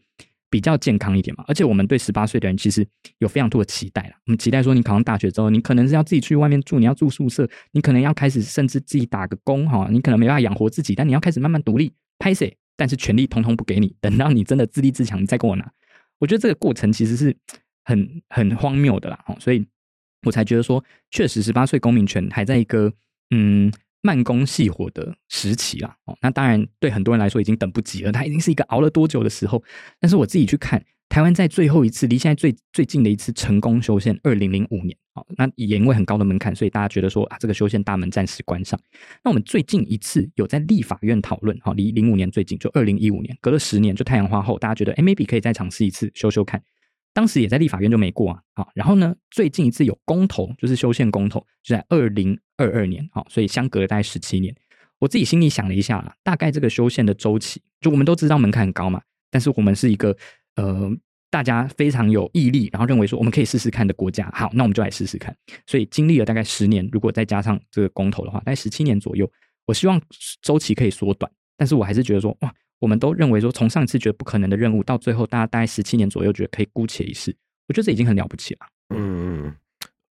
[0.49, 1.45] 比较健康一点嘛。
[1.47, 2.85] 而且我们对十八岁的人其实
[3.19, 4.15] 有非常多的期待了。
[4.25, 12.45] 我们期待说，你考上大学之后，你可能是要自己去外面住，你要住宿舍，你可能要开始甚至自己打个工哈，你可能没办法养活自己，但你要开始慢慢独立拍摄，
[12.75, 15.71] 但是权利通通不给你，等到你真的自立自强，你再跟我拿。
[16.21, 17.35] 我觉得这个过程其实是
[17.83, 19.65] 很很荒谬的啦，所以
[20.25, 22.93] 我才觉得说，确实十八岁公民权还在一个
[23.31, 25.97] 嗯慢工细活的时期啦。
[26.05, 29.61] 哦，那当然对很多人来说已经等不及了，他已经是一个熬了多久的时候。
[29.99, 30.81] 但是我自己去看。
[31.11, 38.79] 台湾在最后一次离现在最最近的一次成功修宪，二零零五年，好，那也因为很高的门槛，所以大家觉得说啊，这个修宪大门暂时关上。
[39.21, 46.63] 那我们最近一次有在立法院讨论，好，离零五年最近就二零一五年，隔了十年，就太阳花后，大家觉得哎，maybe 可以再尝试一次修修看。
[47.13, 54.55] 当时也在立法院就没过啊，好，然后呢，最近一次有公投，就是修宪公投，就在二零二二年，好，所以相隔了大概十七年。
[54.99, 60.15] 我自己心里想了一下，大概这个修宪的周期，就我们都知道门槛很高嘛，但是我们是一个。
[60.55, 60.91] 呃，
[61.29, 65.35] 大家非常有毅力，然后认为说我们可以试试看的国家，好，那我们就来试试看。
[65.65, 69.29] 所以经历了大概十年，如果再加上这个公投的话，大概十七年左右。
[69.65, 70.01] 我希望
[70.41, 77.33] 周期可以缩短，但是我还是觉得说，哇，我们都认为说，从上一次觉得不可能的任务，到最后大家大概十七年左右觉得可以姑且一试，
[77.67, 78.59] 我觉得这已经很了不起了。
[78.93, 79.55] 嗯，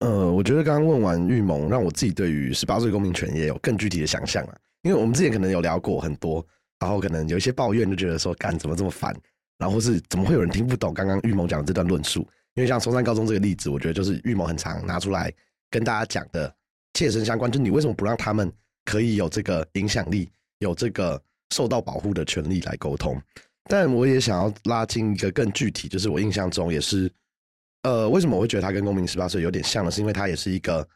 [0.01, 4.59] 呃，我觉得刚刚问完预盟，让我自己对于十八岁公民权也有更具体的想象了。
[4.83, 6.45] 因为我们之前可能有聊过很多，
[6.81, 9.15] 然后可能有一些抱怨，就觉得说，干怎么这么烦，
[9.59, 12.21] 然后是怎么会有人听不懂刚刚预谋讲的这段论述？
[12.55, 15.33] 因为像松山高中这个例子，我觉得就是预谋很常拿出来
[15.71, 16.55] 跟大家讲的
[16.93, 18.53] 切身相关，就你为什么不让他们？
[18.87, 20.29] 可以有这个影响力，
[20.59, 21.19] 有这个
[21.55, 23.19] 受到保护的权利来沟通，
[23.65, 27.11] 但我也想要拉近一个更具体，就是我印象中也是，
[27.85, 29.91] 呃，为什么我会觉得他跟公民十八岁有点像呢？
[29.91, 30.87] 是因为他也是一个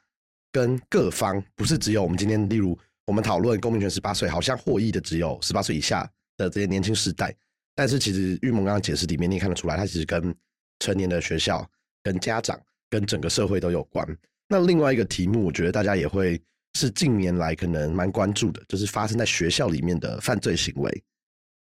[0.52, 6.06] 跟各方不是只有我们今天，例如我们讨论公民权十八岁，好像获益的只有十八岁以下
[6.36, 7.34] 的这些年轻世代，
[7.78, 10.34] 但是其实玉萌刚刚解释里面，你也看得出来，它其实跟
[10.80, 11.64] 成年的学校、
[12.02, 12.60] 跟家长、
[12.90, 14.04] 跟整个社会都有关。
[14.48, 16.42] 那另外一个题目，我觉得大家也会。
[16.74, 21.02] 是近年来可能蛮关注的，就是发生在学校里面的犯罪行为。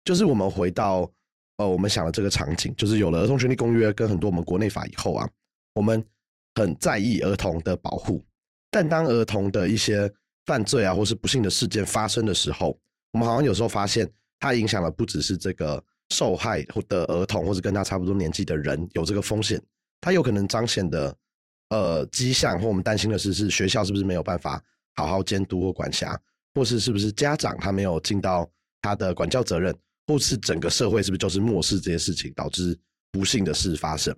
[0.05, 1.11] 就是我们回到
[1.57, 5.27] 呃，我们想的这个场景，就是有了儿童权利公约跟很多我们国内法以后啊，
[5.75, 6.05] 我们
[6.57, 8.23] 很在意儿童的保护。
[8.71, 10.13] 但当儿童的一些
[10.45, 12.79] 犯罪啊，或是不幸的事件发生的时候，
[13.13, 14.11] 我们好像有时候发现，
[14.41, 19.61] 它影响的不只是这个受害或的儿童，或者跟他差不多年纪的人有这个风险，
[20.01, 21.17] 他有可能彰显的
[21.71, 24.63] 呃迹象，或我们担心的是，是学校是不是没有办法。
[24.99, 26.19] 好好监督或管辖，
[26.55, 28.51] 或是是不是家长他没有尽到
[28.81, 29.77] 他的管教责任，
[30.07, 32.75] 或是整个社会是不是就是漠视这些事情，导致
[33.13, 34.17] 不幸的事发生？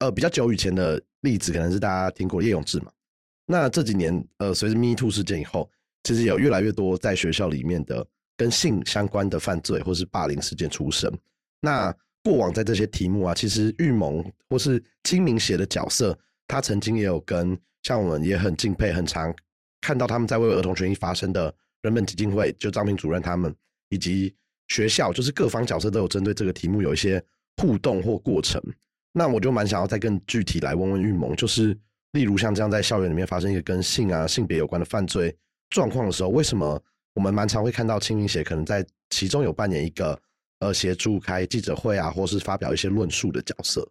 [0.00, 2.90] 呃，比较久以前的例子可能是大家听过叶永志嘛。
[3.46, 5.70] 那这几年，呃，随着 Me Too 事件以后，
[6.02, 8.04] 其实有越来越多在学校里面的
[8.38, 11.12] 跟性相关的犯罪或是霸凌事件出身。
[11.60, 19.34] 那过往在这些题目啊，其实玉蒙或是清明写的角色，他曾经也有跟像我们也很敬佩、很常。
[19.80, 23.54] 看到他们在为儿童权益发声的人本基金会，就张明主任他们，
[23.90, 24.34] 以及
[24.66, 27.22] 学校，就是各方角色都有针对这个题目有一些
[27.56, 28.60] 互动或过程。
[29.12, 31.76] 那我就蛮想要再更具体来问问玉萌，就是
[32.12, 35.34] 例如像这样在校园里面发生一个跟性啊性别有关的犯罪
[35.70, 36.80] 状况的时候，为什么
[37.18, 40.16] 我们蛮常会看到清明协可能在其中有扮演一个
[40.60, 43.90] 呃协助开记者会啊，或是发表一些论述的角色？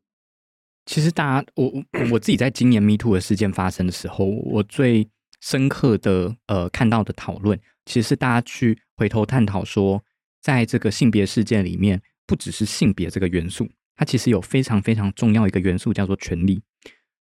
[0.85, 1.69] 其实大家，我
[2.09, 5.09] 我自己在今年 Me Too 的事件发生的时候，我最
[5.41, 10.01] 深刻的呃，看到的讨论，其实是大家去回头探讨说，
[10.41, 13.67] 在这个性别事件里面，不只是性别这个元素，
[13.97, 16.61] 它其实有非常非常重要一个元素叫做权利。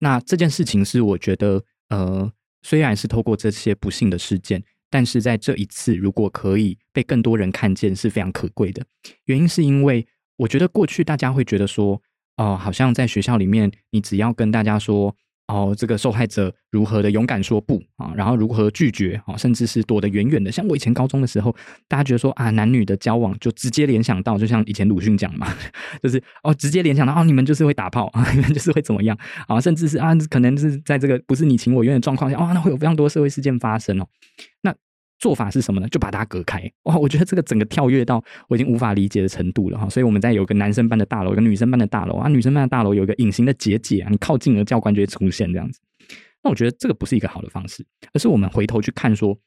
[0.00, 2.32] 那这件事情是我觉得，呃，
[2.62, 4.64] 虽然是透过这些不幸的事件，
[4.94, 8.86] 但是在这一次，如果可以被更多人看见，是非常可贵的。
[9.24, 12.00] 原因是因为我觉得过去大家会觉得说，
[12.36, 15.16] 哦，好像在学校里面，你只要跟大家说。
[15.46, 18.12] 哦，这个受害者如何的勇敢说不啊？
[18.16, 19.36] 然后如何拒绝啊？
[19.36, 20.50] 甚至是躲得远远的。
[20.50, 21.54] 像我以前高中的时候，
[21.86, 25.46] 大家觉得说啊，男女的交往就直接联想到，就像以前鲁迅讲嘛，
[26.02, 29.16] 就是哦，直接联想到哦，你们就是会打炮啊，你们就是会怎么样
[29.46, 29.60] 啊？
[29.60, 34.06] 甚至是啊，可能是在这个不是你情我愿的状况下，哦，那会有非常多社会事件发生哦。
[34.62, 34.74] 那
[35.18, 35.88] 做法是什么呢？
[35.88, 36.96] 就把它隔开哇！
[36.96, 39.88] 我觉得这个整个跳跃到我已经无法理解的程度了哈。
[39.88, 45.80] 所以我们在有个男生班的大楼，有个女生班的大楼啊，女生班的大楼有一个隐形的结界啊，你靠近了教官就会出现这样子。
[46.42, 49.38] 那我觉得这个不是一个好的方式，而是我们回头去看说，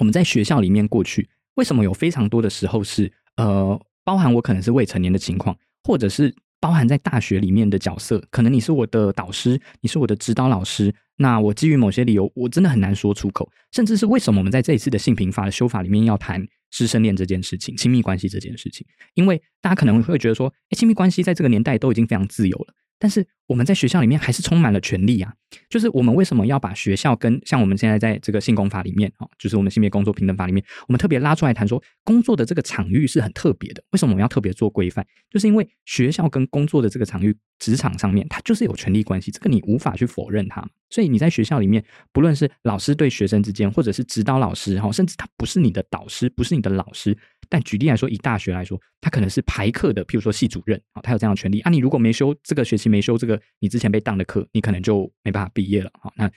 [0.00, 6.34] 我们在学校里面过去为什么有非常多的时候是呃，包含我可能是未成年的情况，或者是。
[6.60, 10.90] 包含在大学里面的角色，可能你是我的导师，你是我的指导老师。
[11.16, 13.48] 那我基于某些理由，我真的很难说出口。
[13.72, 18.86] 甚至是为什么我们在这一次的性平法的修法里面要谈师生恋这件事情、亲密关系这件事情？
[19.14, 22.74] 因为大家可能会觉得说，哎，亲密关系在这个年代都已经非常自由了。
[22.98, 25.32] 但是我们在学校里面还是充满了权利啊！
[25.68, 33.82] 就是我们为什么要把学校跟像我们现在在这个性工法里面啊，就是我们性别工作平等法里面，我们特别拉出来谈说，工作的这个场域是很特别的。
[33.90, 35.06] 为什么我们要特别做规范？
[35.30, 40.66] 就是因为学校跟工作的这个场域、职场上面，它就是有权利关系，这个你无法去否认它。
[40.88, 47.16] 所以你在学校里面，不论是老师对学生之间，或者是指导老师哈，甚至他不是你的导师，不是你的老师。
[47.54, 51.70] 但举例来说，以大学来说，他可能是排课的，譬如说系主任啊，他有这样的权利啊。
[51.70, 56.10] 你如果没修这个学期没修这个你之前被当的课，你可能就没办法毕业了啊。
[56.16, 56.28] 那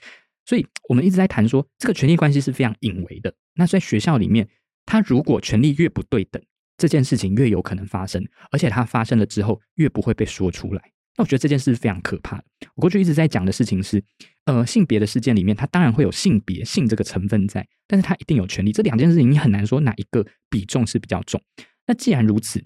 [0.46, 3.34] 所以我们一直在谈说，这个权利关系是非常隐微的。
[3.56, 4.48] 那在学校里面，
[4.86, 6.40] 他如果权利越不对等，
[6.78, 10.92] 这件事情越有可能发生，而且它发生了之后越不会被说出来。
[11.18, 12.42] 那我觉得这件事是非常可怕。
[12.76, 14.02] 我过去一直在讲的事情是，
[14.46, 18.72] 呃，性别的事件里面，它当然会有性别性这个成分在，但是它一定有权利。
[18.72, 21.42] 这两件事情你很难说哪一个比重是比较重。
[21.88, 22.64] 那既然如此，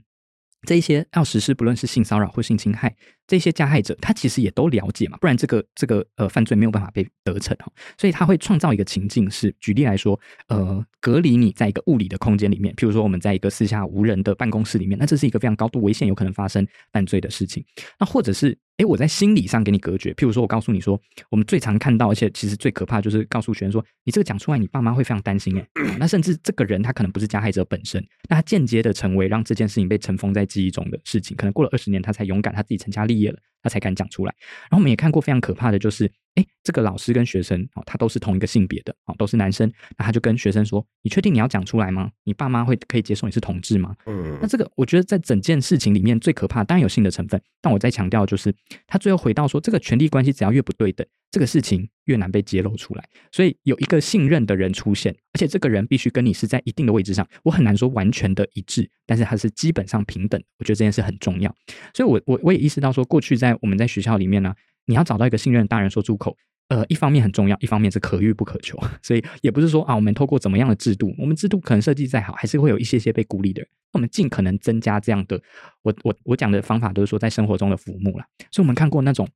[0.67, 2.95] 这一些要实施，不论是性骚扰或性侵害
[3.32, 7.71] 这些加害者他其实也都了解嘛，不然这个这个呃犯罪没有办法被得逞哈。
[7.97, 10.19] 所以他会创造一个情境，是举例来说，
[10.49, 17.63] 呃，隔离你在一个物理的空间里面，譬如说我们在一个四下无人的办公室里面，那这是一个非常高度危险，有可能发生犯罪的事情。
[17.97, 18.57] 那或者是。
[18.77, 20.11] 诶，我在心理上给你隔绝。
[20.13, 25.55] 譬如说，我告诉你说，我们最常看到，而且其实最可怕，就是告诉学生说，你这个讲出来，你爸妈会非常担心。
[25.55, 25.67] 哎，
[25.99, 31.38] 那甚至这个人他可能不是加害者本身，那他间接的成为让这件事情被尘封在记忆中的事情。
[31.38, 34.34] 可能过了二十年，他才勇敢，他自己成家立业了，他才敢讲出来。
[34.64, 36.12] 然后我们也看过非常可怕的，就是。
[36.36, 39.70] 哎，这个老师跟学生哦，他都是同一个性别的哦，都是男生。
[39.97, 42.09] 那他就跟学生说：“你确定你要讲出来吗？
[42.24, 48.55] 你爸妈会可以接受你是同志吗？”嗯，那这个我觉得在整件事情里面最可怕，当然有性的成分，但我在强调就是，
[48.88, 53.03] 他最后回到说，这个权力关系只要越不对等，这个事情越难被揭露出来。
[53.30, 60.41] 所以有一个信任的人出现，而且这个人必须跟你是在一定的位置上，我很难说完全的一致，但是他是基本上平等。
[60.59, 61.53] 我觉得这件事很重要。
[61.93, 64.53] 所以，我我我也意识到说，过去在我们在学校里面呢。
[64.87, 66.35] 你要找到一个信任的大人说出口，
[66.67, 73.69] 呃，一方面很重要，一方面是可遇不可求， 所以也不是说啊，我们透过怎么样的制度，我们制度可能设计再好，还是会有一些些被孤立的人。
[73.93, 75.39] 我们尽可能增加这样的，
[75.83, 78.25] 我我我讲的方法都是说在生活中的服务啦。
[78.49, 79.29] 所以我们看过那种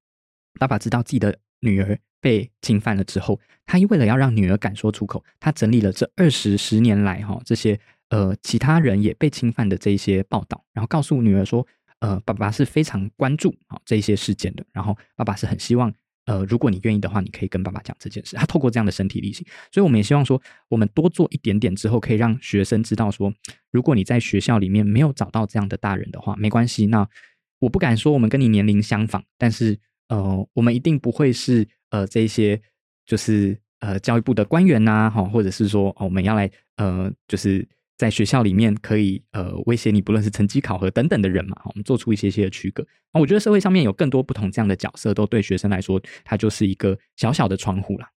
[0.59, 11.65] 爸爸知道自己的女儿被侵犯了之后，他为了要让女儿敢说出口，他整理了这二十十年来哈这些呃其他人也被侵犯的这一些报道，然后告诉女儿说。
[12.05, 15.91] 呃，爸爸是非常关注啊这一些事件的，然后爸爸是很希望，
[16.25, 18.35] 呃，如果你愿意的话，你可以跟爸爸讲这件事。
[18.35, 20.39] 他透过这样的身体力行，所以我们也希望说，
[20.69, 23.33] 我们多做一点点之后，可以让学生知道说，
[23.71, 26.85] 如果你在学校里面没有找到这样的大人的话，没关系。
[26.85, 27.09] 那
[27.57, 29.75] 我不敢说我们跟你年龄相仿，但是
[30.09, 32.61] 呃，我们一定不会是呃这些
[33.07, 37.67] 就是呃教育部的官员呐，哈，或者是说我们要来呃就是。
[37.97, 42.85] 在学校里面可以呃威胁你，不论是成绩考核等等的人嘛，我们做出一些些的区隔。
[43.13, 48.09] 那我觉得社会上面有更多不同这样的角色，都对学生来说，它就是一个小小的窗户啦。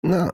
[0.00, 0.28] 那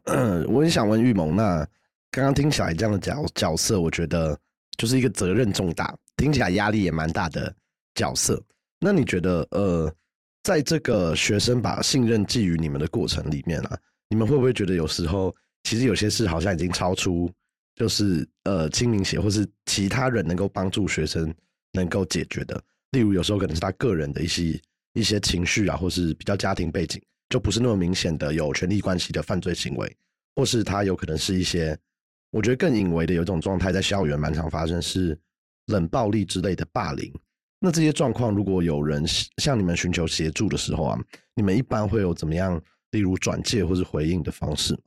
[0.48, 1.66] 我也想问玉萌，那
[2.10, 4.38] 刚刚听起来这样的角角色，我觉得
[4.78, 7.54] 就是一个责任重大，听起来压力也蛮大的
[7.94, 8.42] 角色。
[8.80, 9.94] 那你觉得呃，
[10.42, 17.30] 在这个学生把信任寄予你们的过程里面啊，你们会不会觉得有时候其实有些事好像已经超出？
[17.74, 21.34] 就是呃，清明节或是其他人能够帮助学生
[21.72, 24.60] 能够解决的，例如有时候可能是他个人的一些
[24.92, 27.00] 一些情绪啊，或是比较家庭背景，
[27.30, 29.96] 就不是那么明显的有权利关系的犯罪行为，
[30.36, 31.76] 或是他有可能是一些
[32.30, 35.18] 我觉得更隐微的有一种状态，在校园蛮常发生是
[35.66, 37.12] 冷暴力之类的霸凌。
[37.58, 39.04] 那这些状况如果有人
[39.38, 40.98] 向你们寻求协助的时候啊，
[41.34, 42.60] 你们一般会有怎么样，
[42.90, 44.78] 例如转介或是回应的方式？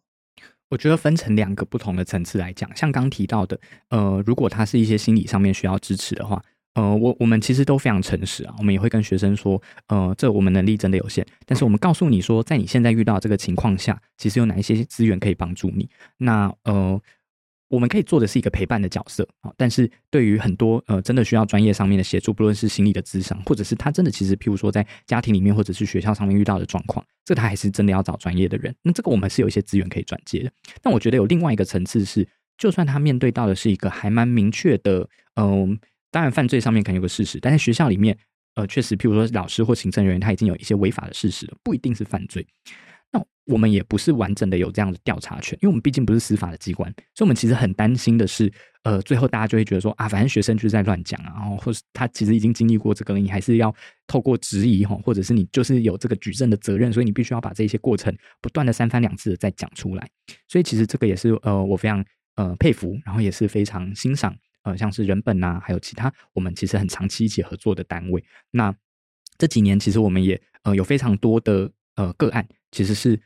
[0.70, 3.59] 我觉得分成两个不同的层次来讲，像刚提到的，
[3.89, 6.41] 呃，如果他是一些心理上面需要支持的话，
[6.74, 17.01] 呃，我我们其实都非常诚实啊，我们也会跟学生说，呃，这我们能力真的有限，但是我们告诉你说，在你现在遇到这个情况下，其实有哪一些资源可以帮助你，那呃。
[17.68, 28.74] 我们可以做的是一个陪伴的角色啊，但是对于很多呃真的需要专业上面的协助，不论是心理的咨商，或者是他真的其实，譬如说在家庭里面或者是学校上面遇到的状况，这他还是真的要找专业的人。
[28.84, 30.51] 那这个我们是有一些资源可以转接的。
[30.82, 35.78] 但我觉得有另外一个层次是，就算他面对到的是一个还蛮明确的，嗯，
[36.11, 38.16] 当然犯罪上面可能有个事实，但在学校里面，
[38.53, 42.45] 呃，确实譬如说老师或行政人员他已经有一些违法的事实了，不一定是犯罪。
[43.11, 48.51] 那我们也不是完整的有这样的调查权，因为我们毕竟不是司法的机关，所以我们其实很担心的是，
[48.83, 53.73] 呃，最后大家就会觉得说啊，反正学生就是在乱讲啊，然后或是他其实已经经历过这个，你还是要
[54.07, 60.09] 透过质疑哈，或者是你就是有这个举证的责任，所以你必须要把这些过程不断的三番两次的再讲出来。
[60.47, 62.03] 所以其实这个也是呃，我非常
[62.35, 68.23] 呃佩服，然后也是非常欣赏呃，像是人本呐，还有其他我们其实很长期一起合作的单位。
[68.49, 68.75] 那
[69.37, 73.19] 这几年其实我们也呃有非常多的呃个案，其实是。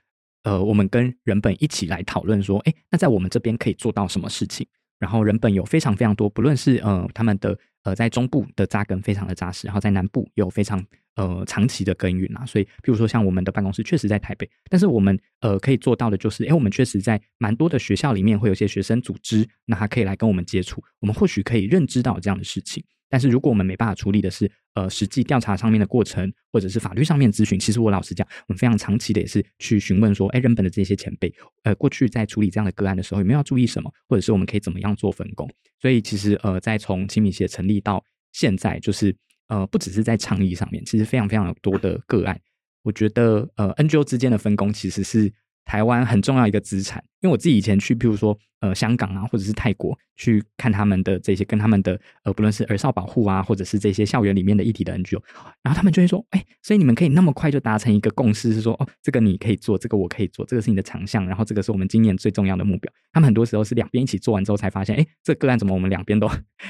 [0.43, 4.65] 呃，我们跟人本一起来讨论说，哎，那在我们这边可以做到什么事情？
[4.97, 10.81] 然后人本有非常非常多，不论是呃他们的呃在中部的扎根非常的扎实，然后在南部有非常
[11.15, 12.45] 呃长期的耕耘啊。
[12.45, 22.81] 所以，比如说像我们的办公室确实在台北，但是我们呃可以做到的就是，哎，我们确实在蛮多的学校里面会有一些学生组织，那他可以来跟我们接触，我们或许可以认知到这样的事情。
[23.09, 31.33] 但是如果我们没办法处理的是，呃，实际调查上面的过程，或者是法律上面咨询，其实我老实讲，我们非常长期的也是去询问说，哎，人本的这些前辈，
[31.63, 35.49] 呃，过去在处理这样的个案的时候，有没有要注意什么，或者是我们可以怎么样做分工？
[35.81, 39.15] 所以其实，呃，在从亲密协成立到现在，就是
[39.47, 42.39] 呃，不只是在倡议上面，其实非常非常多的个案，
[42.83, 45.33] 我觉得，呃，NGO 之间的分工其实是
[45.69, 47.03] 台湾很重要一个资产。
[47.21, 55.21] 因为我自己以前去，譬如说呃香港啊，或者是泰国去看他们的这些跟他们的呃不论是儿少保护啊，或者是这些校园里面的议题的 NGO，
[55.61, 62.91] 然后他们就会说，哎，所以你们可以那么快就达成一个共识，是说哦，这个你可以做，这个我可以做，这个是你的长项，然后这个是我们今年最重要的目标。
[63.11, 66.29] 他们很多时候是两边一起做完之后才发现，哎，这个案怎么我们两边都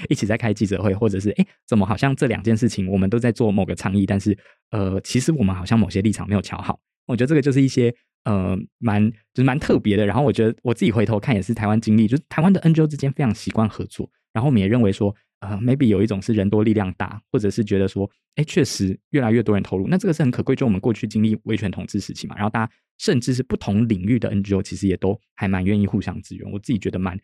[0.09, 4.35] 一起在开记者会，或者是哎，怎么好像这两件事情我们都在做某个倡议，但是
[4.71, 6.79] 呃，其实我们好像某些立场没有调好。
[7.05, 7.93] 我觉得这个就是一些。
[8.25, 10.05] 呃，蛮就是蛮特别的。
[10.05, 14.09] 然后我觉得我自己回头看也是台湾经历，就是台湾的 NGO 之间非常习惯合作。
[14.33, 20.55] 然后我们也认为说，呃，maybe 有一种是人多力量大，或者是觉得说，哎，确实越来越多人投入，那这个是很可贵。
[20.55, 26.51] 就我们过去经历威权统治时期嘛，然后大家甚至是不同领域的 NGO，其实也都还蛮愿意互相支援。
[26.51, 27.17] 我自己觉得蛮，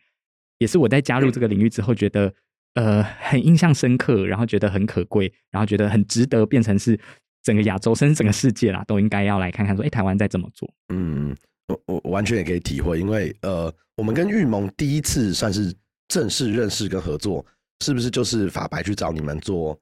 [0.58, 2.34] 也是我在加入这个领域之后，觉得
[2.74, 6.98] 呃很印象深刻，然后觉得很可贵，然后觉得很值得变成是。
[7.46, 10.68] 整个亚洲甚至整个世界啦，都应该要来看看，说，哎，台湾在怎么做？
[10.88, 11.32] 嗯，
[11.68, 15.72] 我我完全也可以体会，因为呃，我们跟玉盟第一次算是
[16.08, 17.46] 正式认识跟合作，
[17.84, 19.78] 是不是就是法白去找你们做，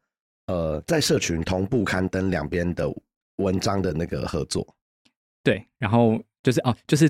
[0.48, 2.86] 呃，在社群同步刊登两边的
[3.36, 4.66] 文章的那个合作？
[5.42, 7.08] 对，然后就是哦，就是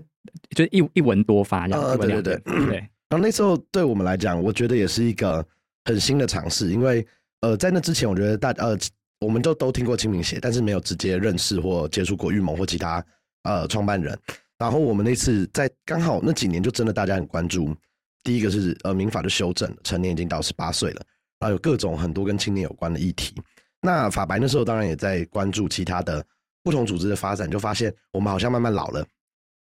[0.51, 2.77] 就是一一文多发，呃，对对对对。
[3.09, 5.45] 然后那时候对我们来讲，我觉得也是一个
[5.85, 7.05] 很新的尝试，因为
[7.41, 8.79] 呃，在那之前，我觉得大呃。
[9.25, 13.05] 我们就都听过清明节，但是没有直接认识或接触过玉盟或其他
[13.43, 14.19] 呃创办人。
[14.59, 17.75] 然后我们那次在刚好那几年，就真的大家很关注。
[18.23, 21.03] 第一个是呃民法的修正，成年已经到十八岁了，
[21.41, 23.35] 然后有各种很多跟青年有关的议题。
[23.81, 26.25] 那法白那时候当然也在关注其他的
[26.63, 29.05] 不同组织的发展，就发现我们好像慢慢老了，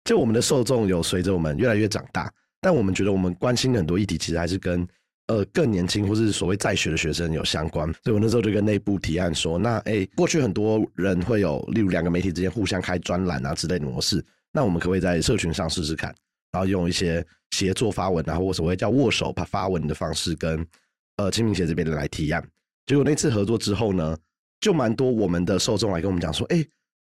[0.04, 4.86] 就我们的受众有随着我们越来越长大，但我们觉得我们关心的很多议题，其实还是跟。
[5.28, 16.14] 呃，更年轻或是所谓在学的学生有相关，所以我那时候就跟内部提案说，那哎，过去很多人会有，例如两个媒体之间互相开专栏啊之类的模式，那我们可不可以在社群上试试看，
[16.50, 20.66] 然后用一些协作发文，然后所谓叫握手发发文的方式，跟
[21.18, 22.42] 呃清明节这边的来提案。
[22.86, 24.16] 结果那次合作之后呢，
[24.62, 26.64] 就蛮多我们的受众来跟我们讲说，哎，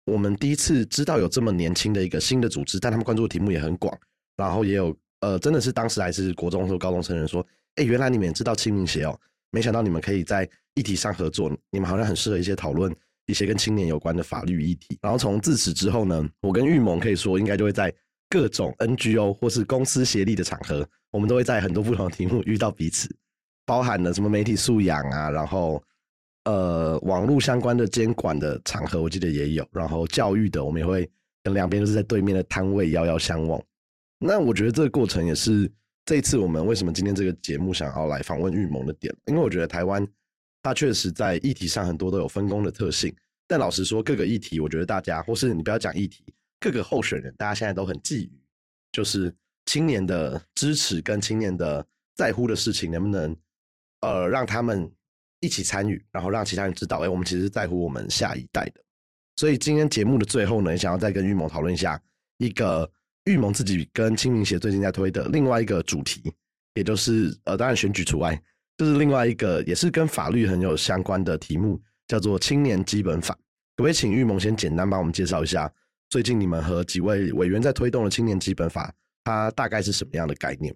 [0.06, 3.96] 我们第一次知道有这么年轻的一个新的组织，但他们关注的题目也很广，
[4.36, 7.46] 然后也有呃，真的是当时还是国中或高中生人说。
[7.78, 9.16] 哎，原来你们也知道清明节哦，
[9.52, 12.92] 没想到你们可以在议题上合作，你们好像很适合一些讨论
[13.26, 14.98] 一些跟青年有关的法律议题。
[15.00, 17.94] 然后从自此之后呢，我跟玉萌可以说应该就会在
[18.28, 23.08] 各种 NGO 或是公司协力的场合，我们都会在很多不同的题目遇到彼此，
[23.64, 25.80] 包含了什么媒体素养啊，然后
[26.44, 31.08] 呃网络相关的监管的场合，我记得也有，然后教育的，我们也会
[31.44, 33.62] 跟两边都是在对面的摊位遥遥相望。
[34.18, 35.70] 那我觉得这个过程也是。
[36.08, 39.14] 这一次我们为什么今天这个节目想要来访问玉盟的点？
[39.26, 40.08] 因为我觉得台湾
[40.62, 43.14] 它确实在议题上很多都有分工的特性，
[43.46, 46.24] 但老实说，各个议题，我觉得大家或是你不要讲议题，
[46.58, 48.30] 各个候选人，大家现在都很觊觎，
[48.90, 49.30] 就是
[49.66, 51.86] 青年的支持跟青年的
[52.16, 53.36] 在乎的事情，能不能
[54.00, 54.90] 呃让他们
[55.40, 58.80] 一起参与，然后让其他人知道，哎，我们其实在乎我们下一代的。
[59.36, 62.00] 所以今天节目的最后呢，想要再跟玉盟讨论一下
[62.38, 62.90] 一个。
[63.28, 66.32] 玉盟自己跟清明协最近在推的另外一个主题，
[66.74, 68.40] 也就是呃，当然选举除外，
[68.78, 73.34] 就是另外一个也是跟法律很有相关的题目，叫做青年基本法。
[73.76, 75.70] 可不可以请玉盟先简单帮我们介绍一下，
[76.08, 80.74] 最近你们和几位委员在推动的青年基本法，它大概是什么样的概念？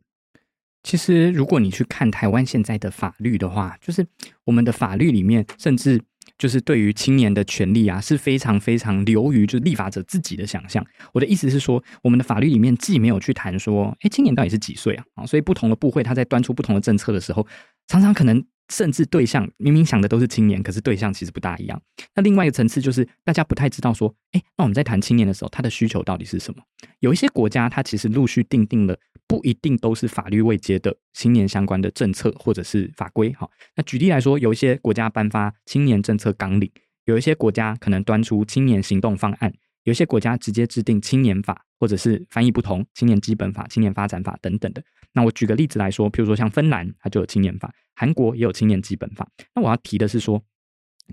[0.82, 4.06] 其实，如果你去看台湾现在的法律的话，就是
[4.44, 6.02] 我们的法律里面，甚至。
[6.42, 10.84] 就是对于青年的权利啊，是非常非常流于就是立法者自己的想象。
[11.12, 15.04] 我的意思是说，我们的法律里面既没有去谈说，哎，青年到底是几岁啊？
[15.14, 17.46] 啊，所以不同的部会他在端出不同的政策的时候，
[17.86, 21.80] 常常可能甚至对象明明想的都是青年，可是对象其实不大一样。
[22.14, 26.62] 那另外一个层次就是大家不太知道说，哎，那我们在谈青年的时候，他的需求到底是什么？
[27.00, 28.98] 有一些国家，它其实陆续定定了。
[29.28, 33.32] 不一定都是法律未接的青年相关的政策或者是法规。
[33.32, 36.70] 哈，那举例来说，有一些国家颁发青年政策纲领，
[37.06, 39.54] 有一些国家可能端出青年行动方案，
[39.84, 44.82] 有些国家直接制定青年法，或者是翻译不同，青年基本法、青年发展法等等的。
[45.12, 49.28] 那我举个例子来说，譬如说像芬兰，它就有青年法；韩国也有青年基本法。
[49.54, 50.42] 那我要提的是说，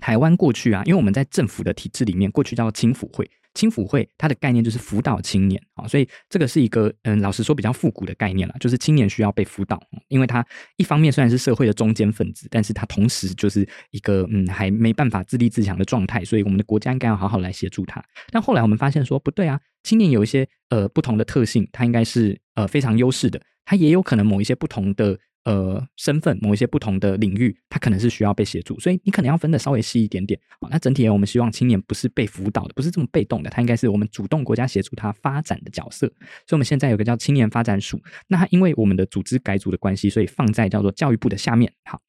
[0.00, 3.30] 台湾过去啊，因为我们在政府的体制里面，过去叫青辅会。
[3.54, 10.46] 青辅会它的概念就是辅导青年啊，所以这个是一个嗯，老实说比较复古的概念了，就是青年需要被辅导，因为他
[10.76, 18.02] 一方面虽然是社会的中间分子，但是他同时就是一个嗯还没办法自立自强的状态，所以我们的国家应该要好好来协助他。
[18.30, 30.38] 但后来我们发现说不对啊，青年有一些呃不同的特性，他应该是呃非常优势的，他也有可能某一些不同的呃身份、某一些不同的领域，它可能是需要被协助，所以你可能要分的稍微细一点点。
[30.60, 36.06] 好，那整体，我们希望青年不是被辅导的，不是这么被动的，他应该是我们主动国家协助他发展的角色。
[36.46, 41.72] 所以，我们现在有个叫青年发展署，那因为我们的组织改组的关系，所以放在叫做教育部的下面。
[41.84, 42.00] 好。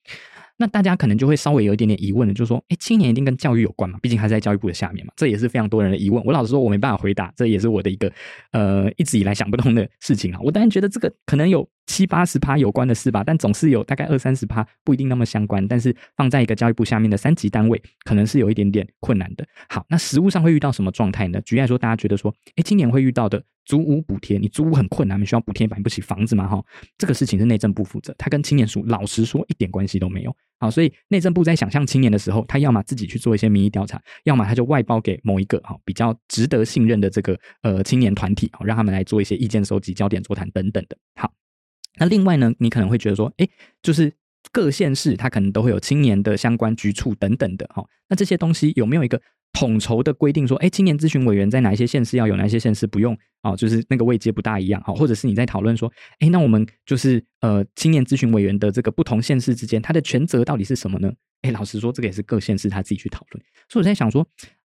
[0.61, 3.97] 那大家可能就会稍微有一点点疑问了，就是说，哎，青年一定跟教育有关嘛？
[3.99, 6.23] 毕竟还在教育部的下面嘛，这也是非常多人的疑问。
[6.23, 8.11] 我老实说，我没办法回答，这也是我的一个
[8.51, 10.39] 呃一直以来想不通的事情啊。
[10.43, 15.67] 我当然觉得这个可能有七八十趴有关的事吧，但总是有大概二三十趴不一定那么相关。
[15.67, 19.43] 但是放在一个教育部下面的三级单位，可能是有一点点困难的。
[19.67, 21.41] 好，那实物上会遇到什么状态呢？
[21.41, 23.41] 举例来说，大家觉得说，哎，青年会遇到的。
[23.71, 26.45] 租屋补贴，你租屋很困难，你需要补贴买不起房子嘛？
[26.45, 26.61] 哈，
[26.97, 30.35] 这个事情是内政部负责，他跟青年署老实说一点关系都没有。
[30.59, 40.97] 好，所以内政部在想象青年的时候，他要么自己去做一些民意调查，要么他就外包给某一个哈比较值得信任的这个呃青年团体，好让他们来做一些意见收集、焦点座谈等等的。
[41.15, 41.31] 好，
[41.97, 43.47] 那另外呢，你可能会觉得说，哎，
[43.81, 44.11] 就是
[44.51, 49.21] 各县市它可能都会有青年的相关局处等等的，哈，那这些东西有没有一个？
[49.53, 53.55] 统筹的规定说，哎，青年咨询委员在哪一些县市要有，哪一些县市不用啊？
[53.55, 61.11] 就是那个位阶不大一样，好，或者是你在讨论说，哎，那我们就是呃，青年咨询委员的这个不同县市之间，他的权责到底是什么呢？
[61.41, 63.43] 哎，老实说，这个也是各县市他自己去讨论。
[63.67, 64.25] 所以我在想说，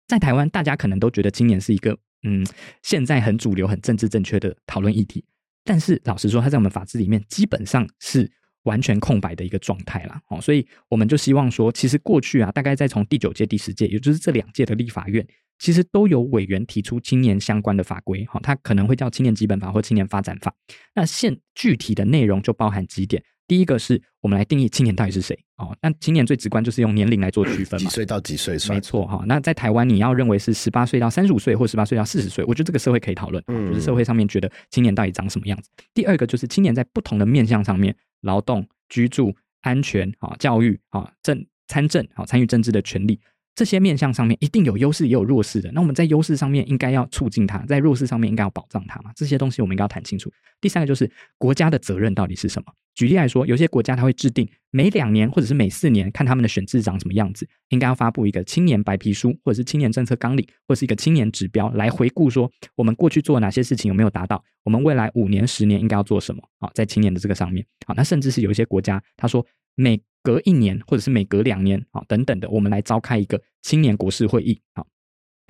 [0.07, 2.45] 在台湾，大家可能都觉得青年是一个嗯，
[2.81, 5.23] 现在很主流、很政治正确的讨论议题，
[5.63, 8.31] 但是老实说，他在我们法制里面基本上是。
[8.63, 10.21] 完全空白的一个状态啦。
[10.29, 15.25] 哦，所以我们就希望说，其实过去啊，大概在从第九届、第十届，也就是这两届的立法院，
[15.59, 20.53] 其实都有委员提出青年相关的法规，哈，它可能会叫青年基本法或青年发展法。
[20.95, 28.75] 那现具体的内容就包含几点，第一个是我们来定义青年到底是谁，哦，那青年最直观就是用年龄来做区分，几岁到几岁算？
[28.75, 29.23] 没错，哈。
[29.27, 35.69] 那在台湾，你要认为是十八岁到三十五岁，或十八岁到四十岁，我觉得这个社会可以讨论，就是社会上面觉得青年到底长什么样子。
[35.93, 38.67] 第二个就是青年在不同的面向上面，劳动。
[38.93, 43.19] 居住、安全、啊教育、啊政参政、啊参与政治的权利，
[43.55, 45.71] 这些面向上面一定有优势，也有弱势的。
[45.71, 49.11] 那我们在优势上面应该要促进它，在弱势上面应该要保障它嘛？
[49.15, 50.31] 这些东西我们应该要谈清楚。
[50.59, 52.73] 第三个就是国家的责任到底是什么？
[52.95, 66.69] 举例来说，有些国家它会制定每两年或者是每四年，看他们的选制长什么样子，应该要发布一个青年白皮书，或者是青年政策纲领，或是一个青年指标，来回顾说我们过去做哪些事情有没有达到，我们未来五年、十年应该要做什么啊？
[66.73, 69.45] 在青年的这个上面，好，那甚至是有一些国家，他说
[69.75, 74.83] 每 隔一年或者是每隔两年啊等等的，我们来召开一个青年国事会议啊。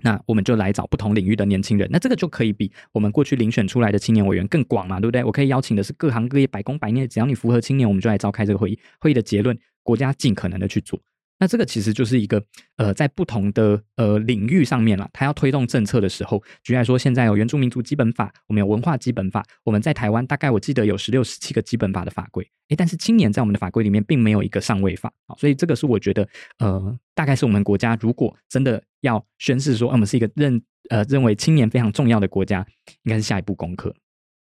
[0.04, 5.24] 那我们就来找不同领域的年轻人，那这个就可以比我们过去遴选出来的青年委员更广嘛，对不对？
[5.24, 8.80] 我可以邀请的是各行各业百工百业，只要你符合青年，我们就来召开这个会议。
[9.00, 11.00] 会议的结论，国家尽可能的去做。
[11.44, 12.42] 那这个其实就是一个
[12.78, 26.26] 呃，在不同的呃领域上面了，他要推动政策的时候，举例来说，现在有原住民族基本法，我们有文化基本法，我们在台湾大概我记得有十六、十七个基本法的法规，诶，但是青年在我们的法规里面并没有一个上位法啊，所以这个是我觉得
[26.60, 32.66] 呃，大概是我们国家如果真的要宣誓说我们是一个认呃认为青年非常重要的国家，
[33.04, 33.94] 应该是下一步功课。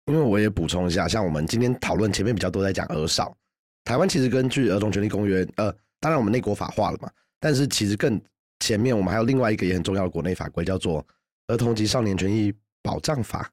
[0.08, 3.34] 因为我也补充一下，像我们今天讨论前面比较多在讲儿少，
[3.82, 5.74] 台湾其实根据儿童权利公约呃。
[6.02, 8.20] 当然，我们内国法化了嘛，但是其实更
[8.58, 11.00] 前面，我们还有另外一个也很重要的国内法规，叫做
[11.46, 13.44] 《儿童及少年权益保障法》，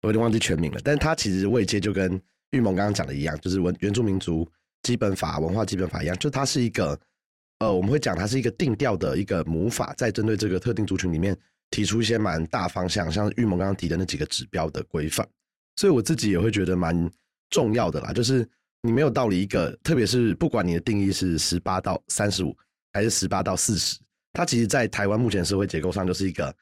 [0.00, 0.80] 我有点忘记全名了。
[0.82, 2.18] 但是它其实位阶就跟
[2.52, 4.50] 玉萌刚刚讲的一样，就是文原住民族
[4.82, 6.98] 基本法、文化基本法一样，就它是一个
[7.58, 11.36] 呃，我们会讲它是一个定调的一个母法，在针对这个特定族群里面
[11.70, 15.28] 提出一些蛮大方向，像玉萌刚刚提的那几个指标的规范。
[15.76, 17.10] 所以我自己也会觉得蛮
[17.50, 18.48] 重要的啦，就是。
[18.82, 22.56] 你没有道理，一个特别是不管你的定义是十八到三十五，
[22.92, 23.98] 还是十八到四十，
[24.32, 26.54] 它其实，在台湾目前社会结构上，就是一个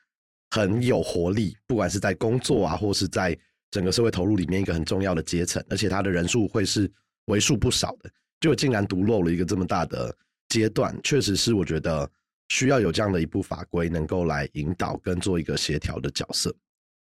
[0.51, 3.37] 很有活力，不管是在工作啊，或是在
[3.71, 6.91] 整个社会投入里面，一个很重要的阶层，而且它的人数会是
[7.27, 8.11] 为数不少的，
[8.41, 10.17] 就竟然独漏了一个这么大的
[10.49, 12.11] 阶段，确实是我觉得
[12.49, 16.55] 需要有这样的一部法规，能够来引导跟做一个协调的角色。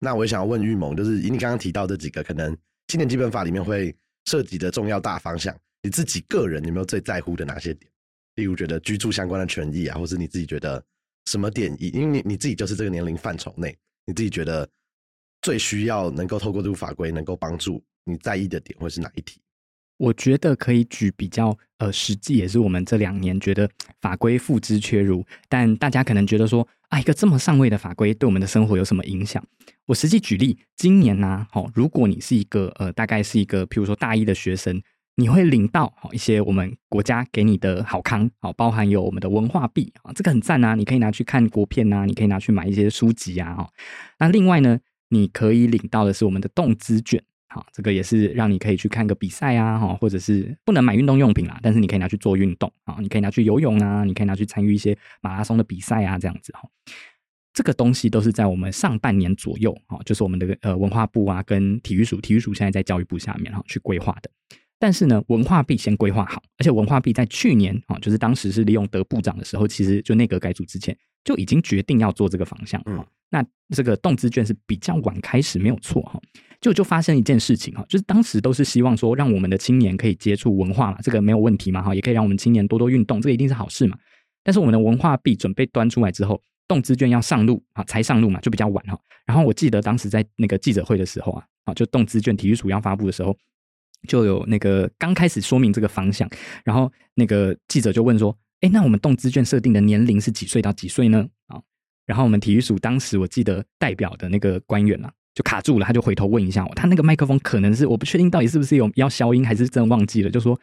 [0.01, 2.57] 那我也想要问玉萌，就是以你刚刚提到这几个，可能
[2.89, 3.95] 青年基本法里面会。
[4.29, 7.91] 涉及的重要大方向，你自己个人有没有最在乎的哪些点？
[8.35, 10.85] 例如觉得居住相关的权益啊，或是你自己觉得
[11.25, 11.75] 什么点？
[11.81, 13.75] 因为你你自己就是这个年龄范畴内，
[14.05, 14.69] 你自己觉得
[15.41, 19.41] 最需要能够透过这个法规能够帮助你在意的点，会是哪一题？
[19.99, 23.69] 我觉得可以举比较呃实际，也是我们这两年觉得
[24.01, 29.45] 法规付之阙如，但大家可能觉得说啊，一个这么上位的法规对我们的生活有什么影响？
[29.87, 34.81] 我实际举例，今年呢，好，如果你是一个呃，大概是一个，譬如说大一的学生，
[35.17, 43.69] 你会领到好一些我们国家给你的好康，好，包含有我们的文化币啊，这个很赞啊，你可以拿去看国片啊，你可以拿去买一些书籍啊，哈。
[44.19, 56.69] 那另外呢，你可以领到的是我们的动资券，好，这个也是让你可以去看个比赛啊，哈，或者是不能买运动用品啦，但是你可以拿去做运动啊，你可以拿去游泳啊，你可以拿去参与一些马拉松的比赛啊，这样子哈。
[57.55, 64.31] 这个东西都是在我们上半年左右，哈，就是我们的呃文化部啊跟体育署，体育署现在在教育部下面哈去规划的。
[64.79, 72.81] 但是呢，文化币先规划好，而且文化币在去年啊，就是当时是利用德部长的时候，其实就内阁改组之前就已经决定要做这个方向。
[72.85, 73.45] 嗯，那
[73.75, 76.21] 这个动资券是比较晚开始，没有错哈。
[76.61, 83.97] 就就发生一件事情哈，就是当时都是希望说让我们的青年可以接触文化嘛，这个没有问题嘛哈，也可以让我们青年多多运动，这个一定是好事嘛。
[84.43, 88.99] 但是我们的文化币准备端出来之后，动资券要上路啊，才上路嘛，就比较晚哈。
[89.27, 93.37] 然后我记得当时在那个记者会的时候啊，啊，就动资券体育署要发布的时候。
[94.07, 96.31] 就有那个刚开始说明这个方向，
[96.65, 98.33] 然后那个记者就问说
[98.63, 101.61] ：“哎，那我们动资券设定的年龄是几岁到几岁呢？”啊，
[102.07, 110.59] 然后我们体育署当时我记得代表的那个官员啊，就卡住了，他就回头问一下我，他那个麦克风可能是我不确定到底是不是有要消音，还是真忘记了，就说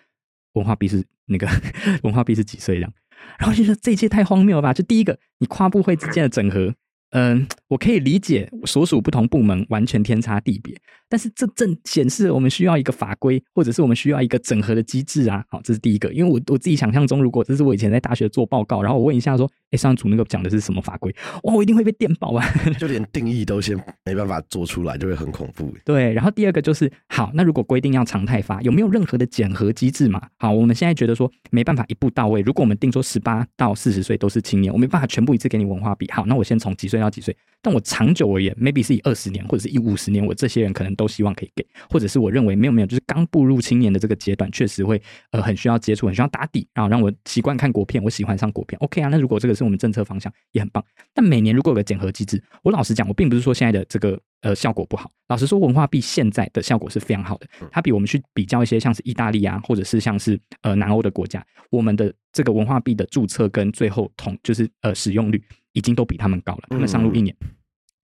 [0.56, 1.48] 文化币是那个
[2.04, 2.94] 文化币是几岁这样，
[3.40, 4.74] 然后就说这一切太荒谬了吧？
[4.74, 6.76] 就第一个，你跨部会之间的整合。
[7.12, 10.76] 嗯，我可以理解所属不同部门完全天差地别，
[11.10, 15.44] 但是这正显示我们需要一个法规，或者是我们需要一个整合的机制啊。
[15.50, 21.14] 好，这是第一个，因为我我自己想象中，如果这是我以前在大学做报告，然后我问一下说，哎，上组那个讲的是什么法规？
[21.44, 22.46] 哇，我一定会被电爆啊！
[22.80, 25.74] 就连定义都先没办法做出来，就会很恐怖。
[25.86, 30.22] 对，然后第二个就是，好，那如果规定要常态发，有没有任何的检核机制嘛？
[30.38, 32.42] 好，我们现在觉得说没办法一步到位。
[32.42, 36.10] 如果我们定说十八到四十岁都是青年，我没办法全部一次给你文化比。
[36.12, 37.36] 好，那我先从几岁到几岁？
[37.66, 45.02] 但我长久而言，maybe 是以二十年或者是以五十年，我这些人可能都希望可以给，或者是我认为没有没有，就是刚步入青年的这个阶段，确实会
[45.32, 49.10] 呃很需要接触，很需要打底，然后让我习惯看国片，我喜欢上国片，OK 啊。
[49.10, 50.86] 那如果这个是我们政策方向，也很棒。
[51.12, 55.12] 但每年如果有个检核机制，我老实讲，我并不是说现在的这个呃效果不好。
[55.28, 65.44] 老实说，文化币现在的效果是非常好的，它比我们去比较一些像是意大利啊，或者是像是呃南欧的国家，我们的这个文化币的注册跟最后统就是呃使用率
[65.74, 67.36] 已经都比他们高了，他们上路一年。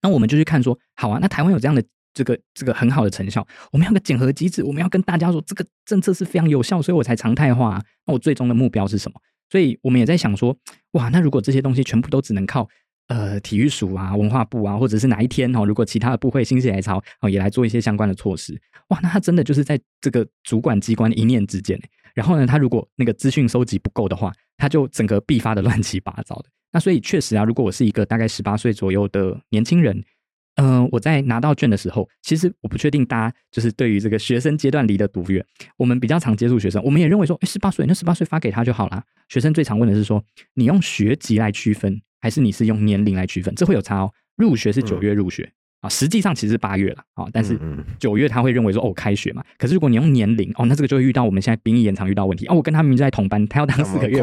[0.02, 1.84] 那我们就去看说，好啊，那台湾有这样的
[2.14, 7.80] 这个这个很好的成效，我们要个检核机制，我们要跟大家说这个政策是非常有效，所以我才常态化。
[8.08, 9.22] 那我最终的目标是什么？
[9.52, 10.58] 所以我们也在想说，
[10.94, 12.68] 哇，那如果这些东西全部都只能靠
[13.12, 21.80] 呃体育署啊、文化部啊，或者是哪一天哦，如果其他的部会心血来潮哦，也来做一些相关的措施，哇，那他真的就是在这个主管机关一念之间。
[22.14, 26.46] 然后呢，他如果那个资讯收集不够的话，他就整个必发的乱七八糟的。
[26.72, 30.04] 那所以确实啊，如果我是一个大概十八岁左右的年轻人，
[30.62, 35.44] 嗯，我在拿到卷的时候，其实我不确定大家就是对于这个学生阶段离得多远。
[35.76, 39.04] 我们比较常接触学生，我们也认为说，哎，十八岁那十八岁发给他就好啦。
[39.28, 40.24] 学生最常问的是说，
[40.54, 43.56] 你用学籍来区分，还是你是用年龄来区分？
[43.56, 44.12] 这会有差哦。
[44.36, 45.52] 入学是九月入学
[45.82, 47.60] 啊，实际上其实是八月了啊，但是
[47.98, 49.44] 九月他会认为说，哦，开学嘛。
[49.58, 52.56] 可是如果你用年龄哦，那这个就会遇到我们现在兵役延长遇到问题哦。
[52.56, 54.22] 我跟他明明在同班，他要当四个月，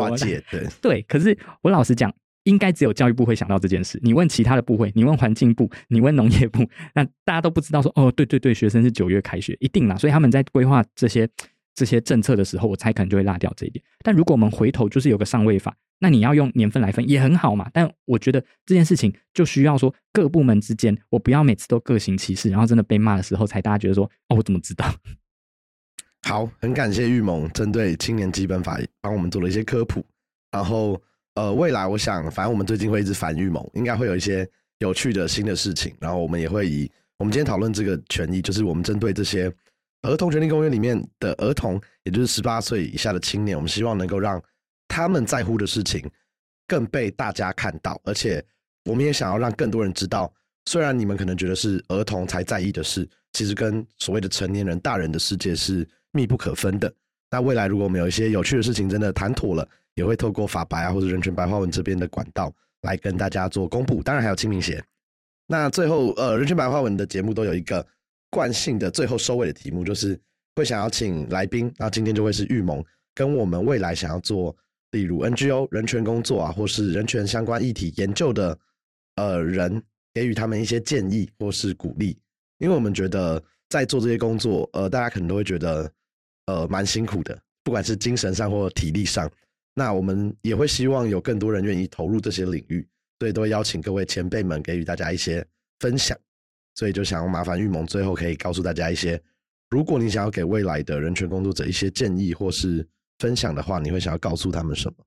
[0.50, 1.02] 对对。
[1.08, 2.14] 可是我老实讲。
[2.48, 4.00] 应该只有教育部会想到这件事。
[4.02, 6.66] 你问其他的部会，你问环境部，你问农业部，
[6.96, 9.96] 那大家都不知道说哦，对对对，学生是九月开学，一定啦。
[9.96, 11.28] 所以他们在规划这些
[11.74, 13.84] 这些政策的时候，我猜可能就会落掉这一点。
[14.02, 17.68] 但如果我们回头就是有个上位法，那你要用年份来分也很好嘛。
[17.70, 24.90] 但我觉得这件事情就需要说各部门之间，我不要每次都各行其事，然后真的被骂的时候，才大家觉得说哦，我怎么知道？
[26.26, 30.02] 好，很感谢玉萌针对青年基本法帮我们做了一些科普，
[30.50, 30.98] 然后。
[31.38, 34.44] 呃，未来我想，反正我们最近会一直反预谋，应该会有一些
[34.78, 35.94] 有趣的新的事情。
[36.00, 39.48] 然后我们也会以我们今天讨论这个权益，就是我们针对这些
[40.02, 44.42] 儿童权利公约里面的儿童，也就是十八岁以下的青年，我们希望能够让
[44.88, 46.10] 他们在乎的事情
[46.66, 48.44] 更被大家看到，而且
[48.84, 50.34] 我们也想要让更多人知道，
[50.64, 56.92] 虽然你们可能觉得是儿童才在意的事，其实跟所谓的成年人、大人的世界是密不可分的。
[57.30, 59.68] 那未来如果我们有一些有趣的事情真的谈妥了。
[59.94, 64.80] 也会透过法白啊或者人权白话文这边的管道来跟大家做公布，当然还有清明节。
[65.48, 67.84] 那最后，呃，人权白话文的节目都有一个
[68.30, 70.16] 惯性的最后收尾的题目，就是
[70.54, 71.68] 会想要请来宾。
[71.76, 72.80] 那今天就会是玉盟
[73.12, 74.56] 跟我们未来想要做，
[74.92, 78.56] 例如 NGO 人权工作啊，或是人权相关议题研究的
[79.16, 79.82] 呃人，
[80.14, 82.16] 给予他们一些建议或是鼓励。
[82.58, 85.90] 因为我们觉得在做这些工作，呃，大家可能都会觉得
[86.48, 89.30] 呃蛮辛苦的，不管是精神上或体力上。
[89.74, 92.84] 那我们也会希望有更多人愿意投入这些领域，
[93.18, 95.46] 所以都会邀请各位前辈们给予大家一些
[95.78, 96.16] 分享。
[96.74, 99.20] 所以就想要麻烦玉萌最后可以告诉大家一些，
[99.68, 102.86] 如果你想要给未来的人权工作者一些建议或是
[103.18, 105.04] 分享的话，你会想要告诉他们什么？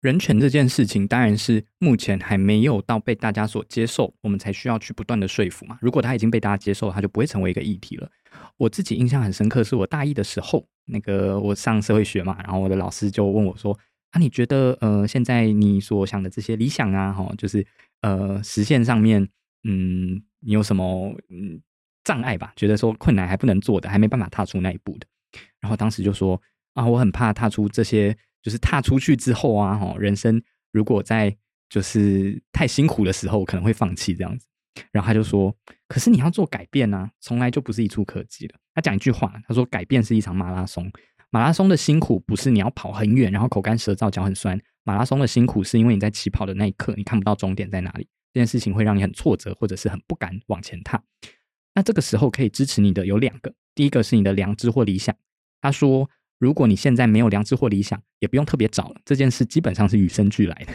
[0.00, 5.78] 人权这件事情，当然是目前还没有到被大家所接受，我们才需要去不断的说服嘛。
[5.80, 8.10] 如果它已经被大家接受，它就不会成为一个议题了。
[8.56, 13.78] 我自己印象很深刻，是我大一的时候，那个我上社会学嘛，然后我的老师就问我说
[14.12, 17.66] ：“啊，你觉得呃，现在你所想的这些理想啊，哈，就是
[18.00, 19.28] 呃，实现上面，
[19.64, 21.60] 嗯，你有什么嗯
[22.04, 22.52] 障碍吧？
[22.56, 25.06] 觉得说困难还不能做的，还没办法踏出那一步的。”
[25.60, 26.40] 然后当时就说
[26.74, 30.42] ：“啊，我很怕踏出这些。”就是踏出去之后啊，哈，人生
[30.72, 31.32] 如果在
[31.68, 34.48] 就是太辛苦的时候，可能会放弃这样子。
[34.90, 35.54] 然后他就说
[35.92, 40.90] ：“可是你要做改变呢，从来就不是一触可及的。”他讲一句话，他说：“改变是一场马拉松，
[41.28, 44.58] 马拉松的辛苦不是你要跑很远，然后口干舌燥、脚很酸。
[44.84, 51.02] 马拉松的辛苦是因为你在起跑的那一刻，你看不到终点在哪里，这件事情会让你很挫折，或者是很不敢往前踏。
[51.74, 55.14] 那这个时候可以支持你的有两个，第一个是你的良知或理想。”
[55.60, 56.08] 他说。
[56.38, 59.00] 如果你现在没有良知或理想，也不用特别找了。
[59.04, 60.72] 这件事基本上是与生俱来的。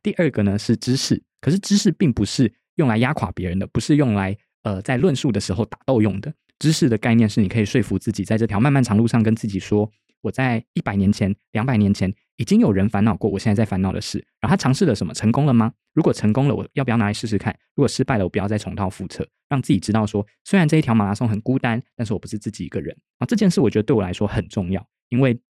[0.00, 4.38] 第二个呢是知识，可是知识并不是用来压垮别人的，不是用来
[4.68, 6.32] 呃在论述的时候打斗用的。
[6.58, 9.90] 知识的概念是你可以说服自己，在这条漫漫长路上跟自己说。
[10.20, 14.18] 我在一百年前、两百年前已经有人烦恼过，我现在在烦恼的事。
[14.40, 15.14] 然后他尝试了什么？
[15.14, 15.72] 成功了吗？
[15.94, 17.56] 如果成功了，我要不要拿来试试看？
[17.76, 23.26] 如果失败了，我不要再重蹈覆辙，让自己知道说，虽然这一条马拉松很孤单，但是我不是自己一个人啊。
[23.26, 25.40] 这件事我觉得对我来说很重要，因为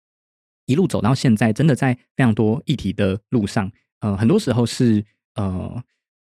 [0.67, 5.03] 一路走到现在，真的在非常多议题的路上，呃，很多时候是
[5.37, 5.83] 呃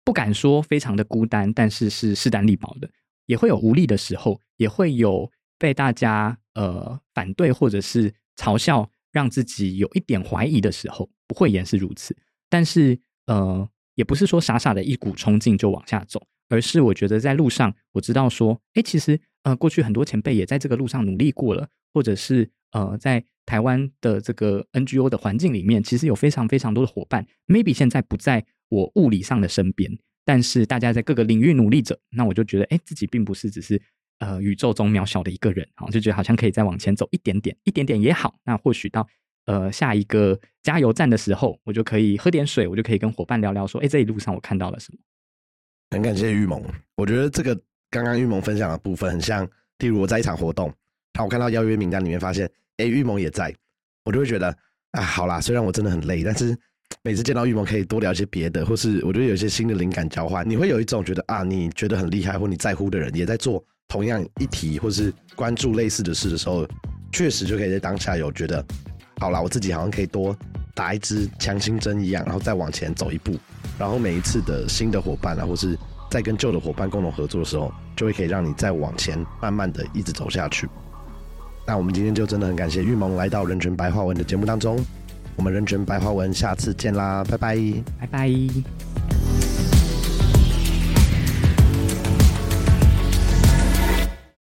[0.07, 2.89] 不敢说非常的孤单，但是是势单力薄的，
[3.25, 5.29] 也会有无力的时候，也会有
[5.59, 8.13] 被大家呃反对或者是。
[8.37, 12.15] 嘲笑让自己有一点怀疑的时候，不会言是如此。
[12.51, 29.91] 但是，呃，也不是说傻傻的一股冲劲就往下走，而是我觉得在路上，我知道说，哎，其实，呃，过去很多前辈也在这个路上努力过了，或者是，呃，在台湾的这个 NGO 的环境里面，其实有非常非常多的伙伴，maybe 现在不在我物理上的身边，
[30.25, 33.81] 但是大家在各个领域努力着，那我就觉得，哎，自己并不是只是。
[34.19, 38.35] 呃，宇宙中渺小的一个人，好，就觉得好像可以再往前走一点点，一点点也好。
[38.45, 39.07] 那或许到
[39.45, 44.97] 呃下一个加油站的时候，我就可以喝点水，我就可以跟伙伴聊聊，说，哎，这一路上我看到了什么。
[45.91, 46.63] 很感谢玉萌，
[46.95, 47.55] 我觉得这个
[47.91, 50.65] 刚刚玉萌分享的部分很像，例如我在一场活动，
[51.13, 53.55] 然后我看到邀约名单里面发现，哎，玉萌也在，
[54.03, 54.47] 我就会觉得，
[54.93, 56.57] 啊，好啦，虽然我真的很累，但是
[57.03, 63.63] 每次见到玉萌可以多聊一些别的，或是我觉得有一些新的灵感交换，你会有一种觉得啊，你觉得很厉害或你在乎的人也在做。
[63.89, 66.67] 同样一题，或是关注类似的事的时候，
[67.13, 68.61] 确实就可以在当下有觉得，
[69.17, 70.37] 好了，我自己好像可以多
[70.75, 73.37] 打一支强心针一样，然后再往前走一步。
[73.79, 75.77] 然后每一次的新的伙伴啊，或是
[76.11, 80.67] 在跟旧的伙伴共同合作的时候，就会可以让你再往前慢慢的一直走下去。
[81.65, 84.77] 那我们今天就真的很感谢玉萌来到人权白话文的节目当中，
[85.37, 87.55] 我们认真白话文下次见啦拜拜。
[87.99, 89.36] 拜拜。